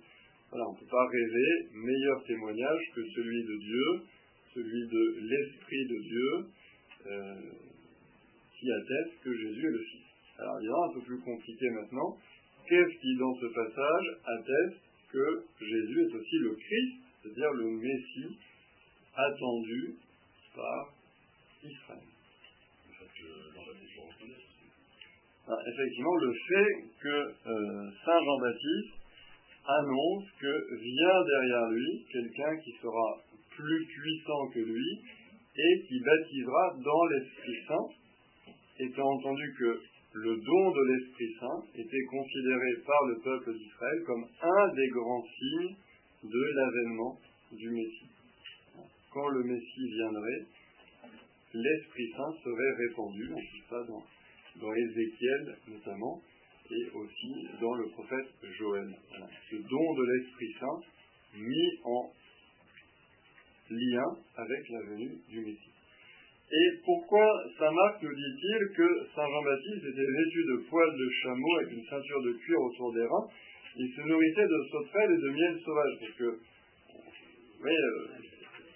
[0.52, 4.06] voilà, on ne peut pas rêver meilleur témoignage que celui de Dieu
[4.54, 6.48] celui de l'Esprit de Dieu,
[7.08, 7.42] euh,
[8.60, 10.06] qui atteste que Jésus est le Fils.
[10.38, 12.18] Alors, il y a un peu plus compliqué maintenant.
[12.68, 18.38] Qu'est-ce qui, dans ce passage, atteste que Jésus est aussi le Christ, c'est-à-dire le Messie
[19.16, 19.96] attendu
[20.56, 20.94] par
[21.64, 22.00] Israël
[25.39, 28.94] Alors, Effectivement, le fait que euh, Saint Jean-Baptiste
[29.66, 33.18] annonce que vient derrière lui quelqu'un qui sera
[33.56, 35.02] plus puissant que lui
[35.56, 39.82] et qui baptisera dans l'Esprit Saint, étant entendu que
[40.14, 45.26] le don de l'Esprit Saint était considéré par le peuple d'Israël comme un des grands
[45.38, 45.76] signes
[46.24, 47.18] de l'avènement
[47.54, 48.10] du Messie.
[49.12, 50.46] Quand le Messie viendrait,
[51.54, 54.04] l'Esprit Saint serait répandu, on dit ça dans,
[54.60, 56.22] dans Ézéchiel notamment,
[56.72, 58.90] et aussi dans le prophète Joël.
[59.50, 60.80] Ce don de l'Esprit Saint
[61.36, 62.12] mis en
[63.72, 65.74] lien avec la venue du Messie.
[66.52, 67.26] Et pourquoi
[67.60, 71.86] Saint Marc nous dit-il que Saint Jean-Baptiste était vêtu de poils de chameau avec une
[71.86, 73.28] ceinture de cuir autour des reins?
[73.78, 75.94] Il se nourrissait de sauterelles et de miel sauvage.
[76.18, 76.40] Que,
[77.64, 78.29] oui, euh,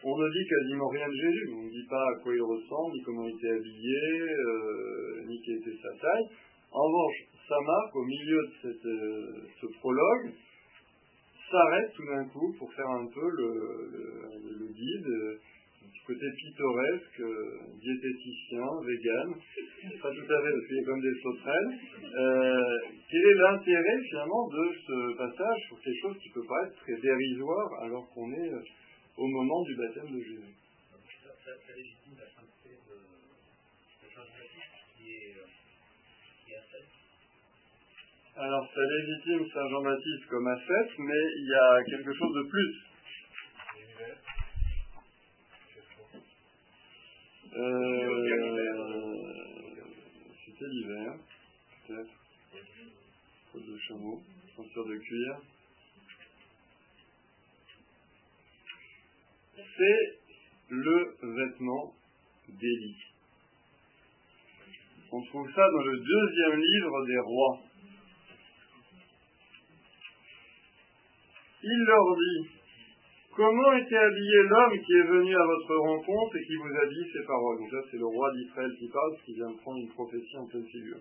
[0.03, 1.49] on ne dit quasiment rien de Jésus.
[1.55, 5.41] On ne dit pas à quoi il ressemble, ni comment il était habillé, euh, ni
[5.41, 6.27] quelle était sa taille.
[6.71, 10.33] En revanche, Saint Marc, au milieu de euh, ce prologue,
[11.49, 13.49] s'arrête tout d'un coup pour faire un peu le,
[14.59, 15.39] le, guide, euh,
[15.83, 17.21] du côté pittoresque,
[17.79, 19.35] diététicien, vegan,
[20.01, 21.79] pas tout à fait comme des sauterelles.
[23.09, 27.83] Quel est l'intérêt finalement de ce passage sur quelque chose qui peut paraître très dérisoire
[27.83, 28.51] alors qu'on est
[29.17, 30.55] au moment du baptême de Jésus
[31.43, 32.25] ça, légitime la
[34.09, 35.35] Jean-Baptiste qui est,
[36.45, 36.53] qui
[38.37, 42.75] Alors, ça légitime Saint Jean-Baptiste comme ascète, mais il y a quelque chose de plus.
[47.55, 48.33] Euh,
[50.45, 51.13] C'était l'hiver,
[51.87, 52.13] peut-être.
[53.53, 54.23] De chameau,
[54.55, 55.41] ceinture de cuir.
[59.55, 60.19] C'est
[60.69, 61.93] le vêtement
[62.49, 62.97] d'Élie.
[65.11, 67.59] On trouve ça dans le deuxième livre des rois.
[71.63, 72.49] Il leur dit,
[73.35, 77.11] Comment était habillé l'homme qui est venu à votre rencontre et qui vous a dit
[77.11, 77.57] ces paroles?
[77.57, 80.45] Donc là, c'est le roi d'Israël qui parle, qui vient de prendre une prophétie en
[80.45, 80.99] pleine figure.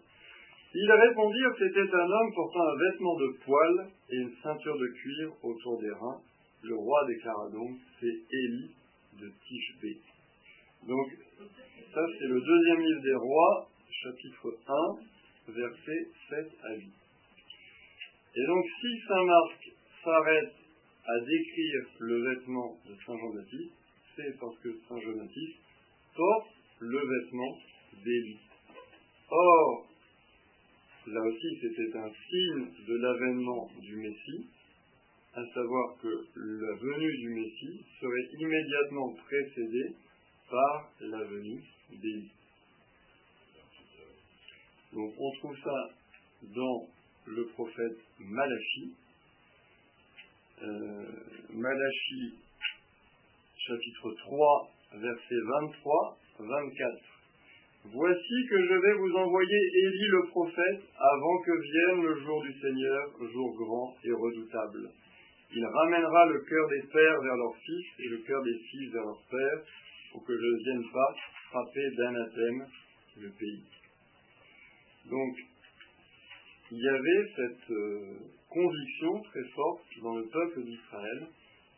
[0.75, 5.33] Ils répondirent c'était un homme portant un vêtement de poil et une ceinture de cuir
[5.43, 6.21] autour des reins.
[6.63, 8.71] Le roi déclara donc c'est Élie
[9.21, 9.99] de Tishbé.
[10.87, 11.07] Donc,
[11.95, 16.93] ça, c'est le deuxième livre des rois, chapitre 1, versets 7 à 8.
[18.35, 19.71] Et donc, si saint Marc
[20.03, 20.55] s'arrête
[21.05, 23.73] à décrire le vêtement de Saint Jean-Baptiste,
[24.17, 25.59] c'est parce que Saint Jean-Baptiste
[26.17, 26.51] porte
[26.81, 27.59] le vêtement
[28.05, 28.41] d'Élie.
[29.31, 29.87] Or,
[31.07, 34.47] là aussi, c'était un signe de l'avènement du Messie,
[35.35, 39.97] à savoir que la venue du Messie serait immédiatement précédée
[40.51, 42.33] par la venue d'Élie.
[44.93, 45.89] Donc on trouve ça
[46.55, 46.87] dans
[47.27, 48.95] le prophète Malachie,
[50.63, 51.07] euh,
[51.55, 52.35] Malachie
[53.57, 57.13] chapitre 3 versets 23 24.
[57.85, 62.53] Voici que je vais vous envoyer Élie le prophète avant que vienne le jour du
[62.61, 63.03] Seigneur,
[63.33, 64.91] jour grand et redoutable.
[65.55, 69.05] Il ramènera le cœur des pères vers leurs fils et le cœur des fils vers
[69.05, 69.65] leurs pères,
[70.13, 71.15] pour que je ne vienne pas
[71.51, 72.67] frapper d'anathème
[73.19, 73.65] le pays.
[75.11, 75.37] Donc,
[76.71, 78.17] il y avait cette euh,
[78.49, 81.29] conviction très forte dans le peuple d'Israël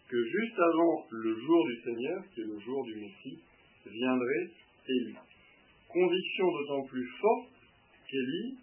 [0.08, 3.42] que juste avant le jour du Seigneur, qui est le jour du Messie,
[3.86, 4.50] viendrait
[4.88, 5.16] Élie.
[5.88, 7.50] Conviction d'autant plus forte
[8.08, 8.58] qu'Élie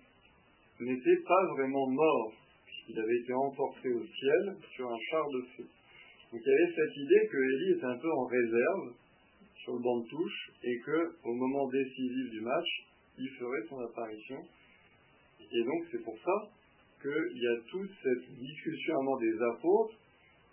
[0.80, 2.34] n'était pas vraiment mort,
[2.92, 5.66] puisqu'il avait été emporté au ciel sur un char de feu.
[6.32, 8.94] Donc il y avait cette idée que Élie était un peu en réserve
[9.64, 12.68] sur le banc de touche et que au moment décisif du match,
[13.18, 14.38] il ferait son apparition.
[15.40, 16.50] Et donc c'est pour ça
[17.02, 19.98] qu'il y a toute cette discussion avant des apôtres,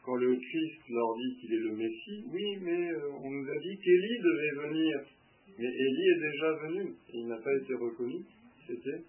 [0.02, 3.58] quand le Christ leur dit qu'il est le Messie, oui, mais euh, on nous a
[3.58, 5.00] dit qu'Élie devait venir.
[5.58, 8.24] Mais Élie est déjà venu, et il n'a pas été reconnu,
[8.66, 9.02] c'était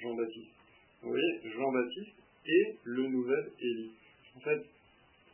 [0.00, 0.54] Jean-Baptiste.
[1.02, 2.17] Vous voyez, Jean-Baptiste
[2.48, 3.92] est le nouvel Élie.
[4.36, 4.62] En fait,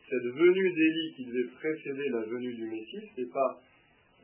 [0.09, 3.61] cette venue d'Élie qui devait précéder la venue du Messie, ce n'est pas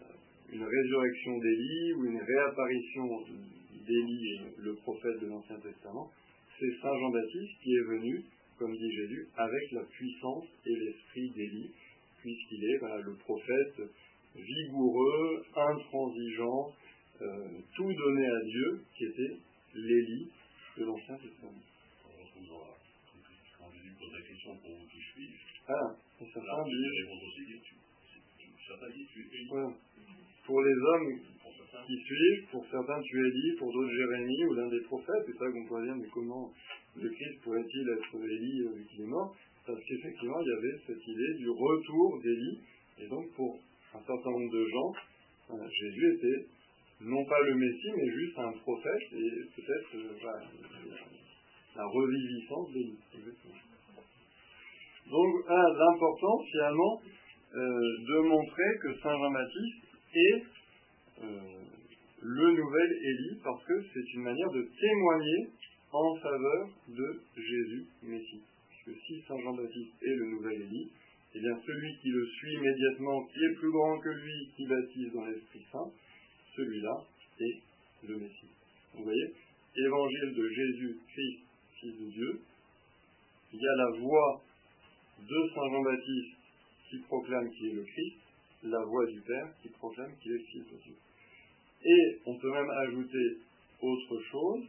[0.02, 0.06] euh,
[0.54, 3.08] une résurrection d'Élie ou une réapparition
[3.88, 6.12] d'Élie, le prophète de l'Ancien Testament,
[6.60, 8.24] c'est Saint Jean-Baptiste qui est venu,
[8.60, 11.72] comme dit Jésus, avec la puissance et l'esprit d'Élie,
[12.22, 13.82] puisqu'il est le prophète
[14.36, 16.72] vigoureux, intransigeant,
[17.22, 19.36] euh, tout donné à Dieu, qui était
[19.74, 20.28] l'Élie
[20.78, 21.62] de l'Ancien Testament.
[24.22, 25.34] La, question pour vous qui suis,
[25.68, 25.88] Ah, là,
[26.22, 27.74] répond aussi, tu,
[28.68, 29.74] certains disent, tu es voilà.
[30.46, 34.54] pour les hommes pour qui suivent, pour certains tu es Élie, pour d'autres Jérémie ou
[34.54, 36.54] l'un des prophètes, c'est ça qu'on pourrait dire, mais comment
[36.98, 39.36] le Christ pourrait-il être Élie euh, vu qu'il est mort?
[39.66, 42.60] Parce qu'effectivement, il y avait cette idée du retour d'Élie,
[43.00, 43.60] et donc pour
[43.94, 44.94] un certain nombre de gens,
[45.52, 46.46] euh, Jésus était
[47.02, 50.14] non pas le Messie, mais juste un prophète, et peut-être euh,
[51.76, 53.00] la reviviscence d'Élie.
[53.18, 53.71] exactement.
[55.12, 57.02] Donc, un, l'importance finalement
[57.54, 59.84] euh, de montrer que Saint Jean-Baptiste
[60.16, 60.44] est
[61.24, 61.62] euh,
[62.22, 65.50] le nouvel Élie, parce que c'est une manière de témoigner
[65.92, 68.42] en faveur de Jésus Messie.
[68.70, 70.90] Puisque si Saint Jean-Baptiste est le nouvel Élie,
[71.36, 75.14] eh bien celui qui le suit immédiatement, qui est plus grand que lui, qui baptise
[75.14, 75.92] dans l'Esprit Saint,
[76.56, 77.04] celui-là
[77.40, 77.60] est
[78.08, 78.52] le Messie.
[78.96, 79.34] Vous voyez?
[79.76, 81.40] Évangile de Jésus-Christ,
[81.80, 82.40] Fils de Dieu.
[83.54, 84.42] Il y a la voix
[85.22, 86.38] de Saint Jean-Baptiste
[86.90, 88.18] qui proclame qu'il est le Christ,
[88.64, 90.96] la voix du Père qui proclame qu'il est le Fils de Dieu.
[91.84, 93.38] Et on peut même ajouter
[93.82, 94.64] autre chose,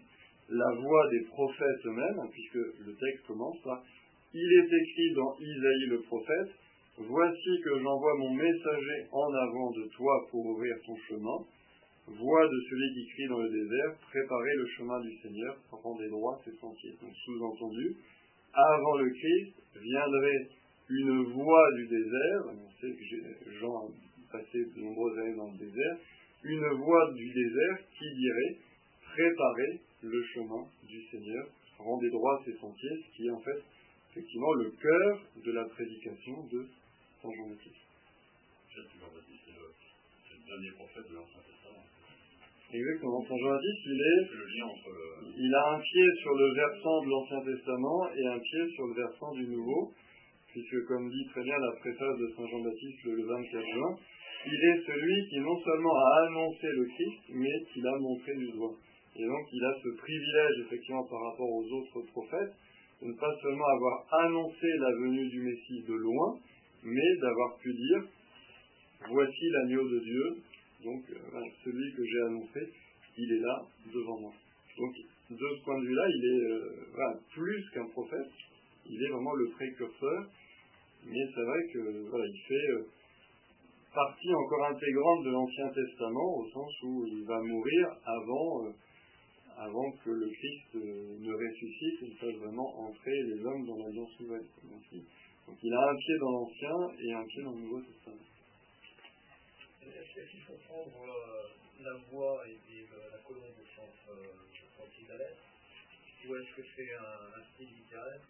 [0.48, 3.82] la voix des prophètes eux-mêmes, puisque le texte commence par
[4.34, 6.52] Il est écrit dans Isaïe le prophète,
[6.98, 11.38] Voici que j'envoie mon messager en avant de toi pour ouvrir ton chemin.
[12.06, 16.38] Voix de celui qui crie dans le désert, préparez le chemin du Seigneur, rendez droit
[16.44, 16.94] ses sentiers.
[17.00, 17.96] Donc sous-entendu,
[18.54, 20.48] avant le Christ viendrait
[20.88, 22.40] une voix du désert.
[22.48, 25.96] On sait que Jean a passé de nombreuses années dans le désert.
[26.44, 28.56] une voix du désert qui dirait
[29.14, 31.46] préparez le chemin du Seigneur,
[31.78, 33.62] rendez droit ses sentiers, ce qui est en fait
[34.10, 36.66] effectivement le cœur de la prédication de
[37.22, 37.76] Saint Jean-Baptiste.
[38.74, 39.48] Jean-Baptiste,
[40.28, 41.40] c'est le dernier prophète de l'Ancien.
[42.72, 45.28] Exactement, Saint Jean-Baptiste, il est, le lien entre le.
[45.36, 48.94] il a un pied sur le versant de l'Ancien Testament et un pied sur le
[48.94, 49.92] versant du Nouveau,
[50.48, 53.96] puisque comme dit très bien la préface de Saint Jean-Baptiste le 24 juin,
[54.46, 58.50] il est celui qui non seulement a annoncé le Christ, mais qui l'a montré du
[58.52, 58.74] doigt.
[59.16, 62.56] Et donc il a ce privilège effectivement par rapport aux autres prophètes
[63.02, 66.38] de ne pas seulement avoir annoncé la venue du Messie de loin,
[66.84, 68.02] mais d'avoir pu dire
[69.10, 70.36] voici l'agneau de Dieu,
[70.84, 72.60] donc euh, celui que j'ai annoncé,
[73.18, 73.62] il est là
[73.92, 74.32] devant moi.
[74.78, 74.94] Donc
[75.30, 78.32] de ce point de vue-là, il est euh, plus qu'un prophète,
[78.86, 80.26] il est vraiment le précurseur,
[81.06, 82.86] mais c'est vrai que voilà, il fait euh,
[83.94, 88.72] partie encore intégrante de l'Ancien Testament au sens où il va mourir avant,
[89.58, 94.46] avant que le Christ ne ressuscite et fasse vraiment entrer les hommes dans l'Alliance nouvelle.
[94.90, 95.04] dit.
[95.46, 98.31] Donc il a un pied dans l'Ancien et un pied dans le Nouveau Testament.
[99.90, 101.48] Est-ce qu'il faut prendre euh,
[101.82, 104.54] la voix et, et le- la colombe au sens, euh, au
[106.28, 108.20] Ou est-ce que c'est un, style littéraire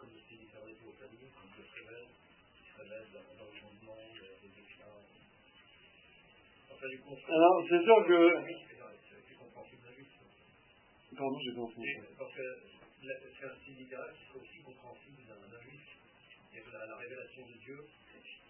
[0.00, 2.08] comme le style littéraire des famille, comme le révèle,
[2.56, 5.04] qui se révèle dans, dans le mouvement, des, des éclats
[6.72, 8.40] Enfin, du coup, Alors, c'est sûr que-
[9.84, 10.08] d'un juif.
[11.16, 11.98] Pardon, j'ai pas entendu.
[12.16, 12.46] Parce que
[13.04, 15.84] c'est un style littéraire qui aussi compréhensible d'un juif.
[16.56, 17.78] Et la révélation de Dieu,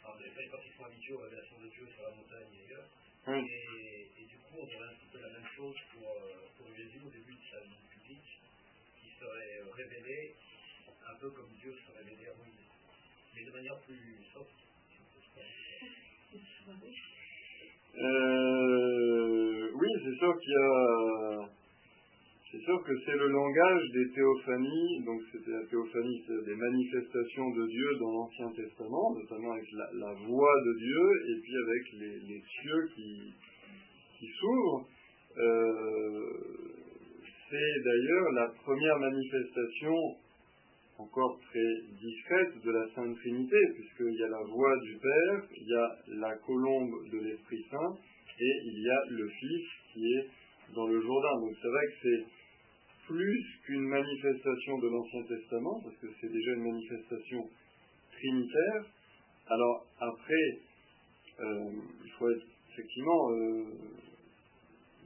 [0.04, 2.88] alors les les qui sont habitués aux révélations de Dieu sur la montagne et ailleurs,
[3.28, 3.40] Oui.
[3.44, 6.66] et, et du coup, on aurait un petit peu la même chose pour, euh, pour
[6.74, 8.40] Jésus au début de sa vie publique,
[9.00, 10.34] qui serait euh, révélé
[11.08, 12.70] un peu comme Dieu se révélait à Moïse,
[13.34, 14.50] mais de manière plus soft.
[17.92, 21.50] Euh, oui, c'est sûr qu'il y a.
[22.50, 27.48] C'est sûr que c'est le langage des théophanies, donc c'était la théophanie, c'est des manifestations
[27.50, 31.82] de Dieu dans l'Ancien Testament, notamment avec la, voix de Dieu et puis avec
[32.26, 33.34] les, cieux qui,
[34.18, 34.88] qui s'ouvrent.
[35.38, 36.70] Euh,
[37.48, 39.94] c'est d'ailleurs la première manifestation
[40.98, 41.72] encore très
[42.02, 45.96] discrète de la Sainte Trinité, puisqu'il y a la voix du Père, il y a
[46.18, 47.96] la colombe de l'Esprit Saint,
[48.40, 50.26] et il y a le Fils qui est
[50.74, 51.40] dans le Jourdain.
[51.40, 52.39] Donc c'est vrai que c'est
[53.10, 57.42] plus qu'une manifestation de l'Ancien Testament, parce que c'est déjà une manifestation
[58.12, 58.84] trinitaire.
[59.48, 60.46] Alors après,
[61.40, 61.70] euh,
[62.04, 63.64] il faut être effectivement euh,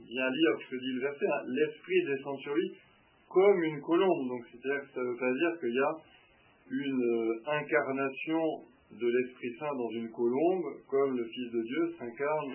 [0.05, 1.25] bien lire ce que dit le verset.
[1.25, 1.43] hein.
[1.47, 2.71] L'Esprit descend sur lui
[3.27, 4.27] comme une colombe.
[4.29, 5.93] Donc c'est-à-dire que ça ne veut pas dire qu'il y a
[6.69, 8.41] une euh, incarnation
[8.91, 12.53] de l'Esprit Saint dans une colombe, comme le Fils de Dieu s'incarne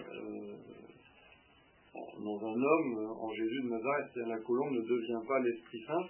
[2.23, 4.07] dans un homme, euh, en Jésus de Nazareth.
[4.13, 6.07] C'est-à-dire la colombe ne devient pas l'Esprit Saint,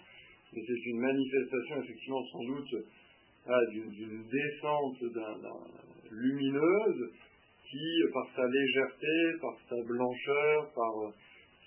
[0.53, 2.75] mais c'est une manifestation effectivement sans doute
[3.47, 5.67] ah, d'une descente d'un- d'un-
[6.11, 7.03] lumineuse
[7.71, 11.11] qui, par sa légèreté, par sa blancheur, par euh,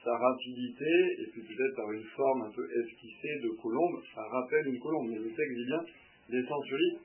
[0.03, 4.67] sa rapidité, et puis peut-être par une forme un peu esquissée de colombe, ça rappelle
[4.67, 5.07] une colombe.
[5.09, 5.81] Mais le texte dit bien,
[6.29, 6.97] descend sur lui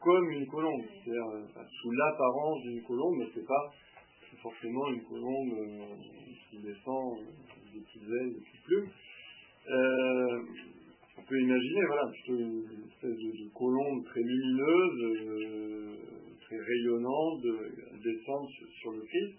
[0.00, 3.64] comme une colombe, c'est-à-dire euh, sous l'apparence d'une colombe, mais c'est pas
[4.42, 5.84] forcément une colombe euh,
[6.50, 7.24] qui descend euh,
[7.72, 8.88] des petites ailes, des petites plumes.
[9.68, 10.42] Euh,
[11.18, 15.98] on peut imaginer, voilà, une espèce de, colombe très lumineuse,
[16.46, 17.58] très rayonnante, de,
[18.02, 18.48] descendre
[18.80, 19.34] sur, le Christ.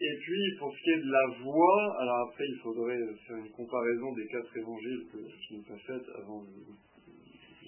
[0.00, 3.50] Et puis, pour ce qui est de la voix, alors après, il faudrait faire une
[3.50, 6.42] comparaison des quatre évangiles que je n'ai pas faites avant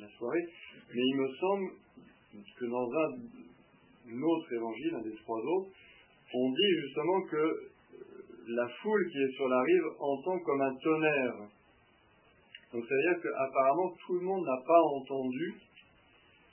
[0.01, 0.47] la soirée,
[0.93, 1.71] mais il me semble
[2.59, 2.91] que dans
[4.09, 5.71] un autre évangile, un des trois autres,
[6.35, 7.71] on dit justement que euh,
[8.49, 11.49] la foule qui est sur la rive entend comme un tonnerre.
[12.73, 15.55] Donc ça veut dire qu'apparemment tout le monde n'a pas entendu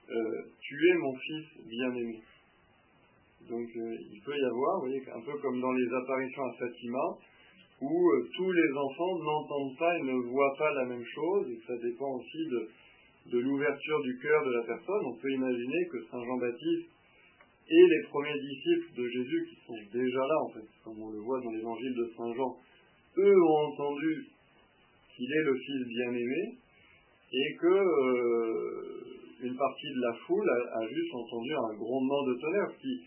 [0.10, 2.22] euh, Tu mon fils bien-aimé.
[3.50, 6.54] Donc euh, il peut y avoir, vous voyez, un peu comme dans les apparitions à
[6.54, 7.18] Fatima,
[7.82, 11.60] où euh, tous les enfants n'entendent pas et ne voient pas la même chose, et
[11.68, 12.46] ça dépend aussi
[13.32, 15.06] de l'ouverture du cœur de la personne.
[15.06, 16.93] On peut imaginer que Saint Jean-Baptiste
[17.70, 21.20] et les premiers disciples de Jésus, qui sont déjà là, en fait, comme on le
[21.20, 22.58] voit dans l'évangile de Saint Jean,
[23.18, 24.26] eux ont entendu
[25.16, 26.58] qu'il est le Fils bien-aimé,
[27.34, 29.04] et que euh,
[29.42, 33.02] une partie de la foule a, juste entendu un grondement de tonnerre, qui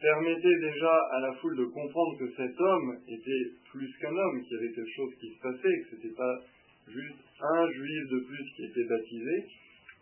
[0.00, 4.56] permettait déjà à la foule de comprendre que cet homme était plus qu'un homme, qu'il
[4.56, 6.38] y avait quelque chose qui se passait, que c'était pas
[6.86, 9.46] juste un juif de plus qui était baptisé,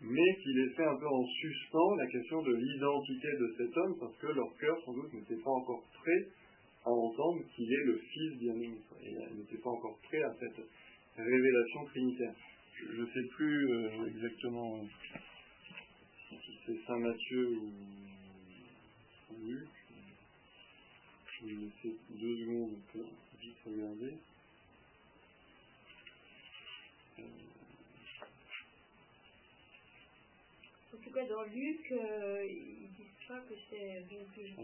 [0.01, 4.15] mais qui laissait un peu en suspens la question de l'identité de cet homme, parce
[4.17, 6.27] que leur cœur sans doute n'était pas encore prêt
[6.85, 8.79] à entendre qu'il est le Fils bien-aimé.
[9.01, 10.61] Et elle n'était pas encore prêt à cette
[11.17, 12.33] révélation trinitaire.
[12.79, 14.85] Je ne sais plus euh, exactement
[16.29, 17.71] si c'est Saint Matthieu ou
[19.27, 19.67] Saint Luc.
[21.39, 23.05] Je vais laisser deux secondes pour
[23.41, 24.13] vite regarder.
[27.19, 27.23] Euh,
[30.93, 34.05] En tout cas, dans Luc, euh, ils disent pas que c'est
[34.57, 34.61] on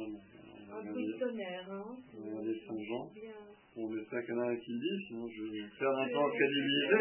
[0.70, 1.72] va un bruit de tonnerre.
[1.72, 1.98] Hein.
[2.14, 3.06] on va regarder Saint Jean.
[3.14, 3.34] Bien.
[3.76, 6.02] On espère qu'il y en a un qui le dit, sinon je vais perdre un
[6.04, 6.98] en Euh, là.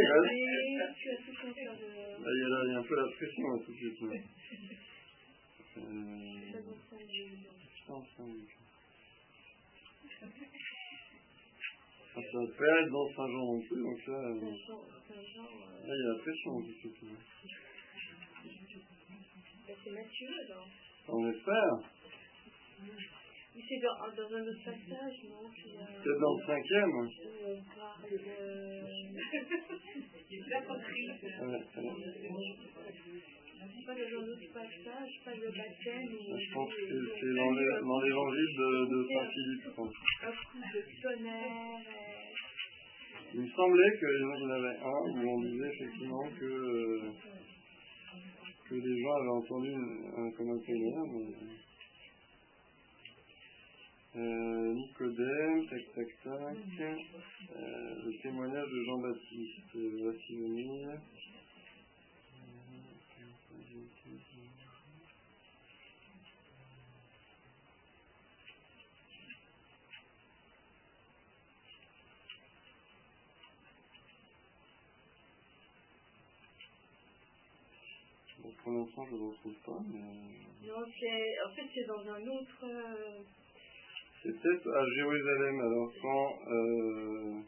[1.53, 1.86] tas de...
[2.22, 3.98] Là, il y a, il y a un peu la pression là, tout de suite.
[5.72, 5.82] Ça Euh,
[7.12, 7.40] Luc.
[7.76, 8.53] putain, Saint Luc.
[12.12, 14.53] Ça va pas être dans Saint Jean non plus, donc là, euh, euh,
[15.86, 16.98] là il y a la pression tout de suite.
[19.84, 20.68] C'est Matthieu alors.
[21.08, 21.78] On espère.
[23.54, 26.94] Mais c'est dans, dans un autre passage, non qu'il a- Peut-être dans le cinquième.
[26.96, 27.08] Euh,
[27.46, 28.16] on parle de...
[30.32, 30.40] Ouais,
[31.42, 31.62] ouais.
[33.86, 36.16] Pas dans un autre passage, pas le baptême ou...
[36.38, 36.74] Je pense que
[37.20, 39.62] c'est dans l'é- dans l'évangile de, de Saint Philippe.
[39.64, 39.94] je pense.
[40.22, 41.80] Un coup de tonnerre.
[41.86, 46.44] euh, Il me semblait que il y en avait un où on disait effectivement que,
[46.44, 47.10] euh,
[48.72, 51.34] que les gens avaient entendu un, comme un tonnerre, mais.
[54.14, 60.98] Euh, Nicodème, tac tac tac, euh, le témoignage de Jean-Baptiste, euh, voici venir.
[78.43, 80.01] Bon, pour l'instant, je ne le retrouve pas, mais.
[80.01, 81.40] euh, Non, c'est...
[81.47, 82.64] En fait, c'est dans un autre...
[82.64, 83.20] euh,
[84.22, 86.38] C'est peut-être à Jérusalem, alors quand.
[86.51, 87.40] Euh,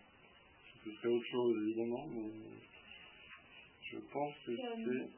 [0.84, 2.30] ce serait autre chose, évidemment, mais.
[3.90, 5.08] Je pense que c'est.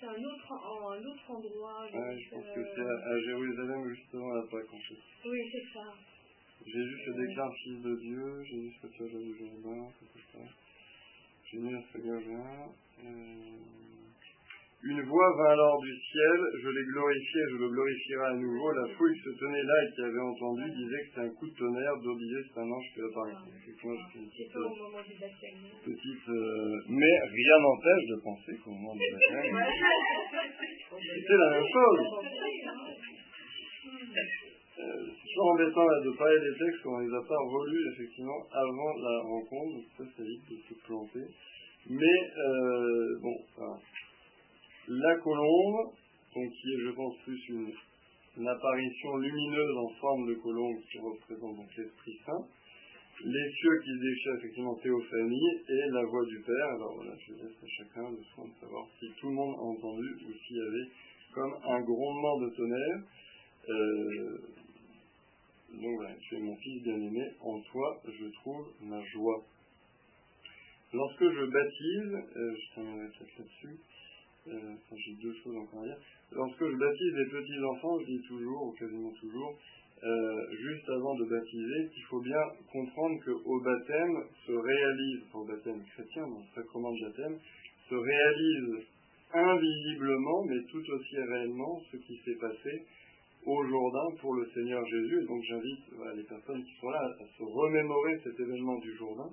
[0.00, 1.82] C'est un autre, un autre endroit.
[1.86, 4.78] Ouais, donc, je pense euh, que c'est à, à Jérusalem, juste avant la Pâque, en
[4.78, 5.28] fait.
[5.28, 5.92] Oui, c'est ça.
[6.64, 10.38] Jésus se déclare fils de Dieu, Jésus se fait du Jourdain, tout ça.
[13.04, 13.58] Euh...
[14.80, 18.70] Une voix vint alors du ciel, je l'ai glorifié, je le glorifierai à nouveau.
[18.70, 21.48] La foule qui se tenait là et qui avait entendu disait que c'est un coup
[21.48, 23.32] de tonnerre, d'autres disaient que c'est un ange qui apparaît.
[23.64, 24.54] C'est petite,
[25.84, 29.56] petite, euh, mais rien n'empêche de penser qu'au moment du baptême,
[31.16, 32.04] c'était la même chose.
[34.78, 37.84] Euh, c'est toujours embêtant là, de parler des textes quand on les a pas relus
[37.94, 41.26] effectivement avant la rencontre, donc ça ça évite de se planter.
[41.90, 43.78] Mais euh, bon, voilà.
[44.86, 45.90] la colombe,
[46.34, 51.76] donc qui est je pense plus une, apparition lumineuse en forme de colombe qui représente
[51.76, 52.46] l'Esprit Saint,
[53.24, 56.68] les cieux qui déchirent effectivement théophanie et la voix du Père.
[56.76, 59.62] Alors voilà, je laisse à chacun le soin de savoir si tout le monde a
[59.62, 60.88] entendu ou s'il y avait
[61.34, 63.02] comme un grondement de tonnerre.
[63.68, 64.38] Euh,
[65.72, 69.44] donc voilà, tu es mon fils bien-aimé, en toi je trouve ma joie.
[70.92, 73.76] Lorsque je baptise, euh, je terminerai peut-être là-dessus,
[74.48, 75.98] euh, enfin, j'ai deux choses encore à dire.
[76.32, 79.58] Lorsque je baptise les petits enfants, je dis toujours, ou quasiment toujours,
[80.02, 82.40] euh, juste avant de baptiser, qu'il faut bien
[82.72, 84.16] comprendre qu'au baptême
[84.46, 87.38] se réalise, au baptême chrétien, dans le sacrement de baptême,
[87.88, 88.86] se réalise
[89.34, 92.86] invisiblement, mais tout aussi réellement, ce qui s'est passé
[93.46, 95.24] au Jourdain pour le Seigneur Jésus.
[95.26, 95.84] Donc j'invite
[96.16, 99.30] les personnes qui sont là à, se remémorer cet événement du Jourdain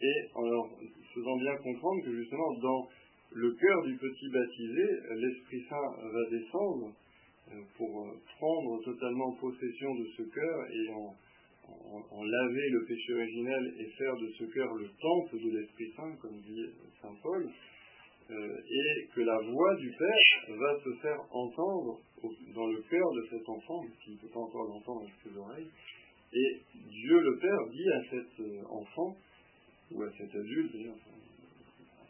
[0.00, 0.66] et en leur
[1.14, 2.88] faisant bien comprendre que justement dans
[3.32, 4.86] le cœur du petit baptisé,
[5.16, 6.92] l'Esprit Saint va descendre
[7.52, 11.14] euh, pour euh, prendre totalement possession de ce cœur et en,
[12.22, 16.38] laver le péché originel et faire de ce cœur le temple de l'Esprit Saint, comme
[16.40, 16.64] dit
[17.00, 17.48] Saint Paul,
[18.30, 22.00] euh, et que la voix du Père va se faire entendre
[22.54, 25.68] dans le cœur de cet enfant, qui ne peut pas encore l'entendre avec ses oreilles,
[26.32, 29.16] et Dieu le Père dit à cet euh, enfant,
[29.92, 30.96] ou à cet adulte, d'ailleurs,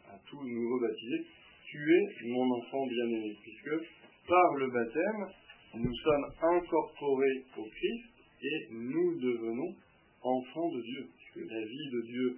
[0.09, 1.25] à tout nouveau baptisé,
[1.65, 3.85] tu es mon enfant bien-aimé, puisque
[4.27, 5.27] par le baptême,
[5.75, 9.75] nous sommes incorporés au Christ et nous devenons
[10.23, 12.37] enfants de Dieu, puisque la vie de Dieu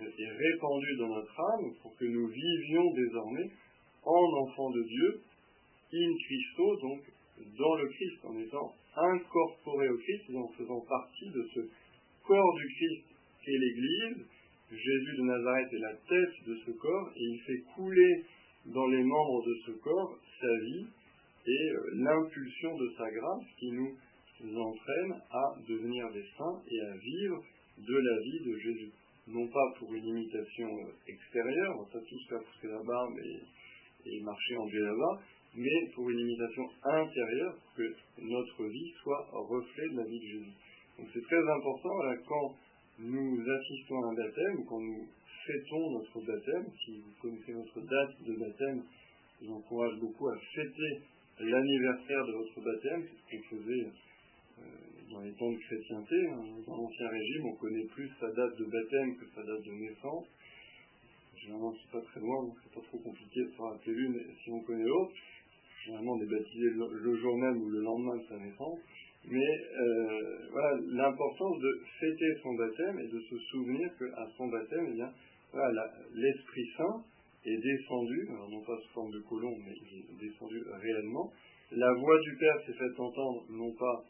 [0.00, 3.50] est répandue dans notre âme pour que nous vivions désormais
[4.04, 5.20] en enfants de Dieu,
[5.92, 7.00] in Christo, donc
[7.58, 11.60] dans le Christ, en étant incorporés au Christ et en faisant partie de ce
[12.26, 13.04] corps du Christ
[13.44, 14.26] qu'est l'Église.
[14.70, 18.24] Jésus de Nazareth est la tête de ce corps et il fait couler
[18.66, 20.86] dans les membres de ce corps sa vie
[21.46, 26.96] et euh, l'impulsion de sa grâce qui nous entraîne à devenir des saints et à
[26.96, 27.44] vivre
[27.78, 28.92] de la vie de Jésus.
[29.28, 34.20] Non pas pour une imitation euh, extérieure, va tous faire pousser la barbe et, et
[34.22, 35.20] marcher en là
[35.56, 40.26] mais pour une imitation intérieure, pour que notre vie soit reflet de la vie de
[40.26, 40.52] Jésus.
[40.98, 41.96] Donc c'est très important,
[42.26, 42.54] quand
[42.98, 45.06] nous assistons à un baptême, quand nous
[45.46, 48.82] fêtons notre baptême, si vous connaissez notre date de baptême,
[49.40, 51.02] je vous encourage beaucoup à fêter
[51.40, 53.86] l'anniversaire de votre baptême, c'est ce qu'on faisait
[54.58, 56.16] euh, dans les temps de chrétienté.
[56.32, 56.44] Hein.
[56.66, 60.26] Dans l'Ancien Régime, on connaît plus sa date de baptême que sa date de naissance.
[61.36, 64.50] Généralement, c'est pas très loin, donc c'est pas trop compliqué de se rappeler l'une si
[64.50, 65.12] on connaît l'autre.
[65.84, 68.80] Généralement, on est baptisé le jour même ou le lendemain de sa naissance.
[69.28, 74.86] Mais euh, voilà, l'importance de fêter son baptême et de se souvenir qu'à son baptême,
[74.90, 75.10] eh bien,
[75.52, 77.02] voilà, l'Esprit Saint
[77.44, 81.32] est descendu, non pas sous forme de colombe, mais il est descendu réellement.
[81.72, 84.04] La voix du Père s'est faite entendre, non pas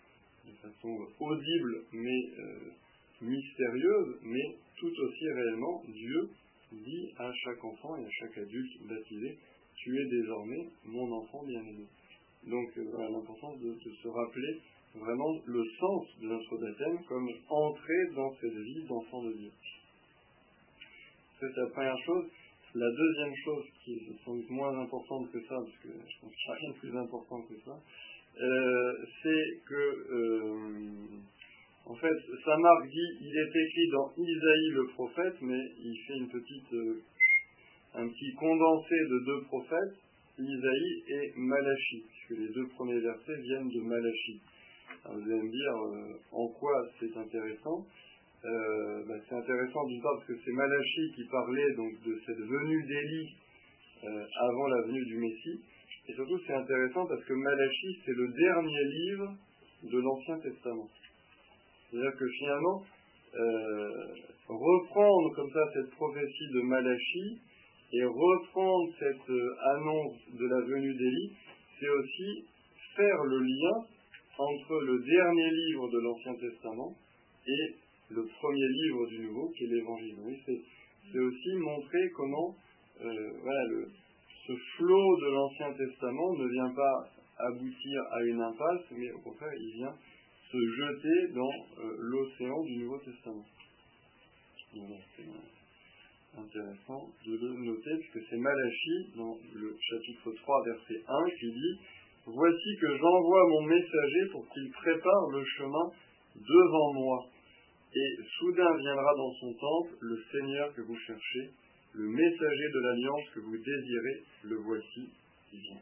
[0.47, 2.71] de façon audible, mais euh,
[3.21, 6.31] mystérieuse, mais tout aussi réellement, Dieu
[6.73, 9.39] dit à chaque enfant et à chaque adulte baptisé,
[9.77, 11.87] tu es désormais mon enfant bien-aimé.
[12.45, 14.61] Donc euh, voilà l'importance de, se rappeler
[14.95, 19.51] vraiment le sens de notre baptême comme entrer dans cette vie d'enfant de Dieu.
[21.41, 22.27] C'est la première chose.
[22.75, 26.35] La deuxième chose, qui est sans doute moins importante que ça, parce que je pense
[26.35, 27.81] qu'il n'y a rien de plus important que ça,
[28.37, 31.21] c'est que, euh,
[31.87, 36.29] en fait, Saint-Marc dit, il est écrit dans Isaïe le prophète, mais il fait une
[36.29, 37.03] petite, euh,
[37.95, 39.97] un petit condensé de deux prophètes,
[40.39, 44.41] Isaïe et Malachi, puisque les deux premiers versets viennent de Malachi.
[45.07, 47.87] vous allez me dire en quoi c'est intéressant.
[48.47, 52.39] Euh, bah, c'est intéressant d'une part parce que c'est Malachi qui parlait donc de cette
[52.39, 53.35] venue d'Élie
[54.05, 55.61] euh, avant la venue du Messie.
[56.09, 59.35] Et surtout c'est intéressant parce que Malachi c'est le dernier livre
[59.85, 60.89] de l'Ancien Testament.
[61.91, 62.83] C'est-à-dire que finalement,
[63.35, 64.07] euh,
[64.49, 67.41] reprendre comme ça cette prophétie de Malachi
[67.93, 69.31] et reprendre cette
[69.75, 71.33] annonce de la venue d'Élie,
[71.79, 72.45] c'est aussi
[72.97, 73.87] faire le lien
[74.39, 76.95] entre le dernier livre de l'Ancien Testament
[77.47, 77.75] et
[78.11, 80.17] le premier livre du Nouveau, qui est l'Évangile.
[81.13, 82.55] C'est aussi montrer comment
[83.03, 83.31] euh,
[84.47, 89.53] ce flot de l'Ancien Testament ne vient pas aboutir à une impasse, mais au contraire,
[89.59, 89.95] il vient
[90.51, 93.45] se jeter dans euh, l'océan du Nouveau Testament.
[94.73, 101.53] c'est intéressant de le noter, puisque c'est Malachie, dans le chapitre 3, verset 1, qui
[101.53, 101.81] dit
[102.27, 105.91] Voici que j'envoie mon messager pour qu'il prépare le chemin
[106.35, 107.27] devant moi.
[107.95, 111.51] Et soudain viendra dans son temple le Seigneur que vous cherchez,
[111.97, 115.09] le messager de l'alliance que vous désirez, le voici,
[115.53, 115.81] il vient.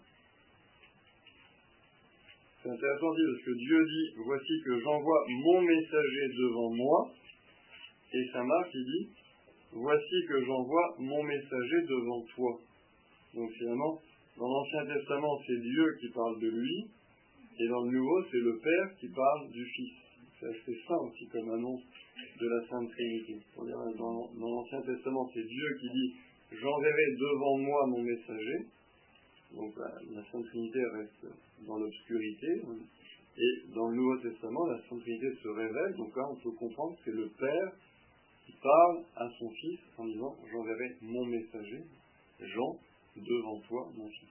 [2.63, 7.11] C'est intéressant dire parce que Dieu dit, voici que j'envoie mon messager devant moi,
[8.13, 9.09] et Saint Marc il dit,
[9.73, 12.61] voici que j'envoie mon messager devant toi.
[13.35, 14.01] Donc finalement,
[14.39, 16.87] dans l'Ancien Testament, c'est Dieu qui parle de lui,
[17.59, 20.04] et dans le Nouveau, c'est le Père qui parle du Fils.
[20.53, 21.83] C'est simple aussi comme annonce
[22.39, 23.39] de la Sainte Trinité.
[23.57, 26.15] Dans, l'Ancien Testament, c'est Dieu qui dit
[26.53, 28.67] J'enverrai devant moi mon messager.
[29.55, 31.27] Donc la, Sainte Trinité reste
[31.67, 32.63] dans l'obscurité.
[33.37, 35.95] Et dans le Nouveau Testament, la Sainte Trinité se révèle.
[35.97, 37.73] Donc là, on peut comprendre que c'est le Père
[38.47, 41.83] qui parle à son Fils en disant J'enverrai mon messager,
[42.41, 42.77] Jean,
[43.17, 44.29] devant toi, mon Fils.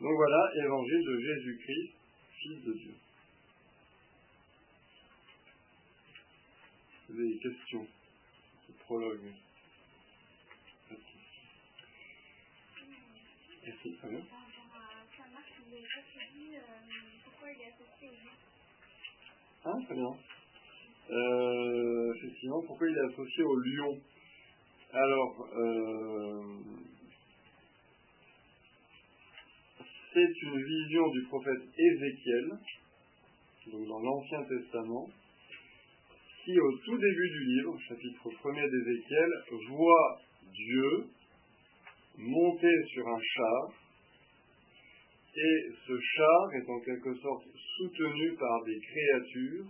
[0.00, 1.92] Donc voilà, évangile de Jésus-Christ,
[2.42, 2.94] Fils de Dieu.
[7.08, 7.86] Vous avez des questions
[8.66, 9.32] Ce prologue.
[13.64, 14.20] Merci, très bien.
[14.20, 16.56] Par rapport à Saint-Marc, dit
[17.24, 18.32] pourquoi il est associé au lion
[19.64, 20.16] Ah, très bien.
[21.10, 24.00] Euh, effectivement, pourquoi il est associé au lion
[24.92, 26.42] Alors, euh,
[30.12, 32.50] c'est une vision du prophète Ézéchiel,
[33.66, 35.10] donc dans l'Ancien Testament,
[36.46, 39.30] qui, au tout début du livre, chapitre 1er d'Ézéchiel,
[39.68, 40.20] voit
[40.54, 41.06] Dieu
[42.18, 43.72] monter sur un char,
[45.34, 49.66] et ce char est en quelque sorte soutenu par des créatures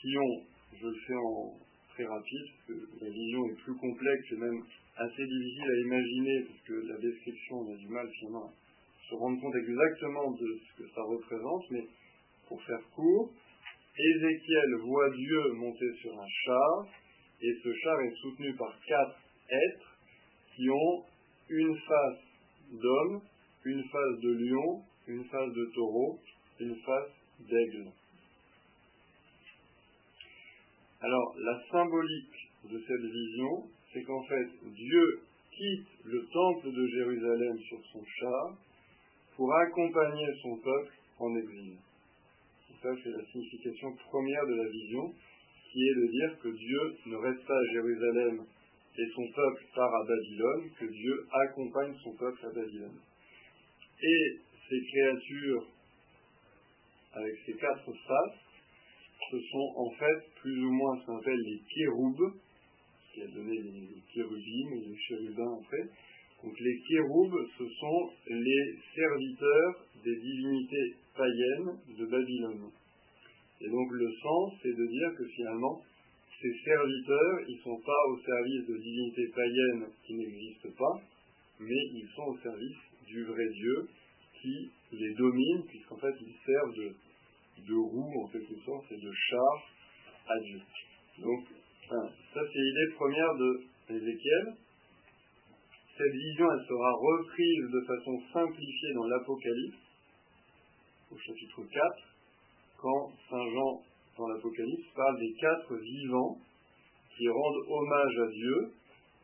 [0.00, 0.40] qui ont,
[0.80, 1.52] je le fais en
[1.90, 4.64] très rapide, parce que la vision est plus complexe et même
[4.96, 9.14] assez difficile à imaginer, parce que la description, on a du mal finalement à se
[9.16, 11.84] rendre compte exactement de ce que ça représente, mais
[12.48, 13.30] pour faire court,
[13.96, 16.86] Ézéchiel voit Dieu monter sur un char,
[17.40, 19.18] et ce char est soutenu par quatre
[19.48, 19.98] êtres
[20.56, 21.04] qui ont
[21.48, 22.24] une face
[22.72, 23.20] d'homme,
[23.64, 26.18] une face de lion, une face de taureau
[26.60, 27.90] une face d'aigle.
[31.00, 35.20] Alors, la symbolique de cette vision, c'est qu'en fait, Dieu
[35.50, 38.56] quitte le temple de Jérusalem sur son char
[39.36, 41.76] pour accompagner son peuple en exil.
[42.84, 45.14] Ça, c'est la signification première de la vision,
[45.72, 48.44] qui est de dire que Dieu ne reste pas à Jérusalem
[48.98, 53.00] et son peuple part à Babylone, que Dieu accompagne son peuple à Babylone.
[54.02, 55.66] Et ces créatures,
[57.14, 58.38] avec ces quatre faces,
[59.30, 62.34] ce sont en fait plus ou moins ce qu'on appelle les kéroubes,
[63.14, 65.88] qui a donné les, kérubimes et les chérubins après.
[66.44, 72.70] Donc les kéroubes, ce sont les serviteurs des divinités païennes de Babylone.
[73.60, 75.80] Et donc le sens, c'est de dire que finalement,
[76.42, 81.00] ces serviteurs, ils ne sont pas au service de divinités païennes qui n'existent pas,
[81.60, 82.76] mais ils sont au service
[83.06, 83.88] du vrai Dieu
[84.42, 86.92] qui les domine, puisqu'en fait ils servent de,
[87.68, 89.70] de roue en quelque sorte et de char
[90.28, 90.60] à Dieu.
[91.22, 91.44] Donc
[91.88, 94.54] ça c'est l'idée première de Ézéchiel.
[95.96, 99.76] Cette vision, elle sera reprise de façon simplifiée dans l'Apocalypse,
[101.12, 102.14] au chapitre 4,
[102.82, 103.80] quand Saint Jean,
[104.18, 106.36] dans l'Apocalypse, parle des quatre vivants
[107.16, 108.72] qui rendent hommage à Dieu,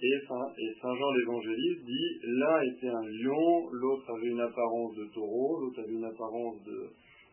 [0.00, 5.60] et Saint, Jean l'évangéliste dit l'un était un lion, l'autre avait une apparence de taureau,
[5.60, 6.56] l'autre avait une apparence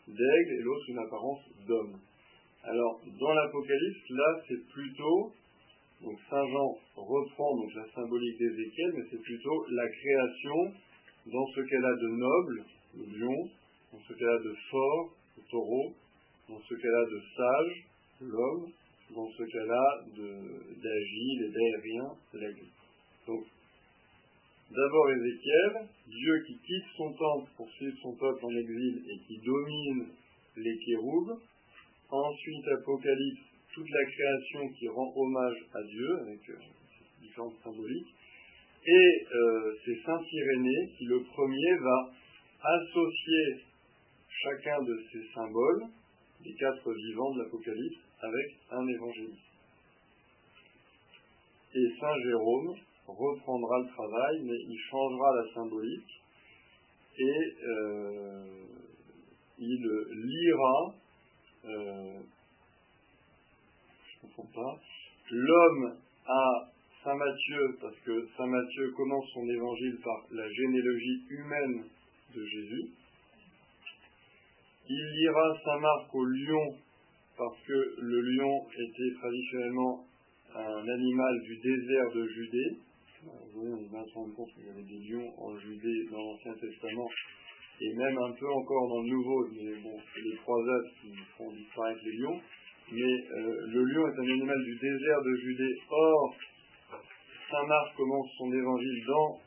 [0.07, 1.99] d'aigle, et l'autre une apparence d'homme.
[2.63, 5.31] Alors, dans l'Apocalypse, là, c'est plutôt,
[6.03, 10.73] donc Saint Jean reprend donc la symbolique d'Ézéchiel, mais c'est plutôt la création
[11.25, 12.65] dans ce qu'elle a de noble,
[12.97, 13.49] le lion,
[13.91, 15.93] dans ce qu'elle a de fort, le taureau,
[16.49, 17.85] dans ce qu'elle a de sage,
[18.21, 18.71] l'homme,
[19.15, 22.67] dans ce cas-là d'agile et d'aérien, l'aigle.
[23.25, 23.43] Donc,
[24.71, 29.37] d'abord Ézéchiel, Dieu qui quitte son temple pour suivre son peuple en exil et qui
[29.39, 30.07] domine
[30.57, 31.39] les kéroubes.
[32.09, 33.46] Ensuite, Apocalypse,
[33.77, 36.57] toute la création qui rend hommage à Dieu avec euh,
[37.21, 38.15] différentes symboliques.
[38.87, 42.11] Et euh, c'est Saint Irénée qui, le premier, va
[42.63, 43.61] associer
[44.41, 45.83] chacun de ces symboles,
[46.43, 49.45] les quatre vivants de l'Apocalypse, avec un évangéliste.
[51.75, 52.75] Et Saint Jérôme
[53.05, 56.23] reprendra le travail, mais il changera la symbolique
[57.19, 58.43] et euh,
[59.59, 60.95] il lira,
[64.45, 64.79] pas,
[65.31, 66.69] l'homme à
[67.03, 71.83] Saint Matthieu, parce que Saint Matthieu commence son évangile par la généalogie humaine
[72.35, 72.91] de Jésus.
[74.89, 76.75] Il lira Saint Marc au lion
[77.37, 80.05] parce que le lion était traditionnellement
[80.55, 82.77] un animal du désert de Judée.
[83.53, 86.53] Vous on va se rendre compte qu'il y avait des lions en Judée dans l'Ancien
[86.53, 87.09] Testament
[87.79, 92.01] et même un peu encore dans le Nouveau, mais bon, les croisades qui font disparaître
[92.05, 92.41] les lions.
[92.91, 95.75] Mais euh, le lion est un animal du désert de Judée.
[95.89, 96.35] Or,
[97.51, 99.39] Saint Marc commence son évangile dans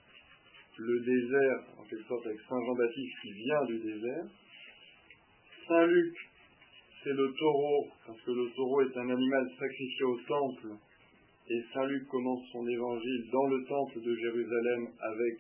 [0.78, 4.24] le désert, en quelque sorte avec Saint Jean-Baptiste qui vient du désert.
[5.68, 6.14] Saint Luc
[7.02, 10.68] c'est le taureau, parce que le taureau est un animal sacrifié au temple.
[11.48, 15.36] Et Saint Luc commence son évangile dans le temple de Jérusalem avec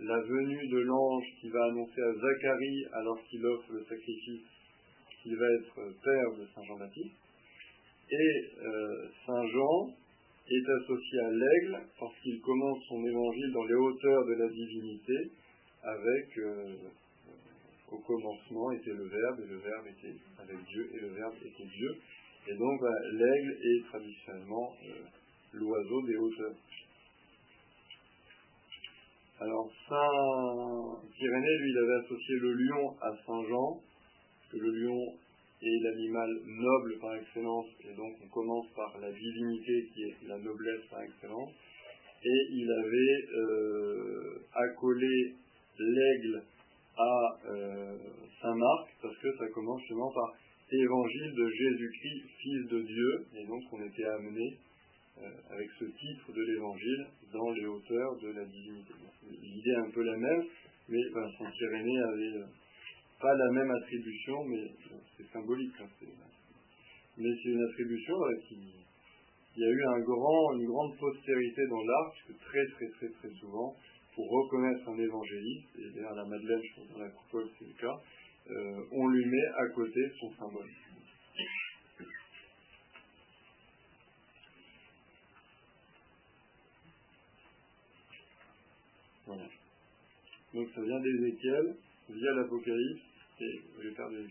[0.00, 4.42] la venue de l'ange qui va annoncer à Zacharie, alors qu'il offre le sacrifice,
[5.22, 7.23] qu'il va être père de Saint Jean-Baptiste.
[8.10, 9.90] Et euh, Saint Jean
[10.48, 15.30] est associé à l'aigle parce qu'il commence son évangile dans les hauteurs de la divinité
[15.82, 16.74] avec euh,
[17.90, 21.64] au commencement était le Verbe, et le Verbe était avec Dieu, et le Verbe était
[21.64, 21.96] Dieu.
[22.48, 25.04] Et donc bah, l'aigle est traditionnellement euh,
[25.54, 26.56] l'oiseau des hauteurs.
[29.40, 33.80] Alors Saint Pyrénées, lui, il avait associé le lion à Saint Jean,
[34.50, 35.14] que le lion
[35.66, 40.38] est l'animal noble par excellence, et donc on commence par la divinité qui est la
[40.38, 41.50] noblesse par excellence,
[42.24, 45.34] et il avait euh, accolé
[45.78, 46.42] l'aigle
[46.96, 47.96] à euh,
[48.40, 50.32] Saint Marc, parce que ça commence justement par
[50.72, 54.56] Évangile de Jésus-Christ, Fils de Dieu, et donc on était amené
[55.18, 58.92] euh, avec ce titre de l'Évangile dans les hauteurs de la divinité.
[59.30, 60.44] L'idée est un peu la même,
[60.88, 62.44] mais Saint Irénée avait
[63.20, 64.70] pas la même attribution, mais
[65.16, 65.74] c'est symbolique.
[65.80, 65.88] Hein,
[67.16, 68.14] mais c'est une attribution
[68.48, 68.84] qui
[69.56, 69.82] il y a eu
[70.58, 73.76] une grande postérité dans l'art, puisque très très très très souvent,
[74.14, 77.74] pour reconnaître un évangéliste, et d'ailleurs la Madeleine, je pense dans la coupole c'est le
[77.74, 78.00] cas,
[78.50, 80.68] euh, on lui met à côté son symbole.
[89.26, 89.44] Voilà.
[90.52, 91.76] Donc ça vient d'Ézéchiel,
[92.08, 93.02] via l'Apocalypse,
[93.40, 94.28] et j'ai perdu les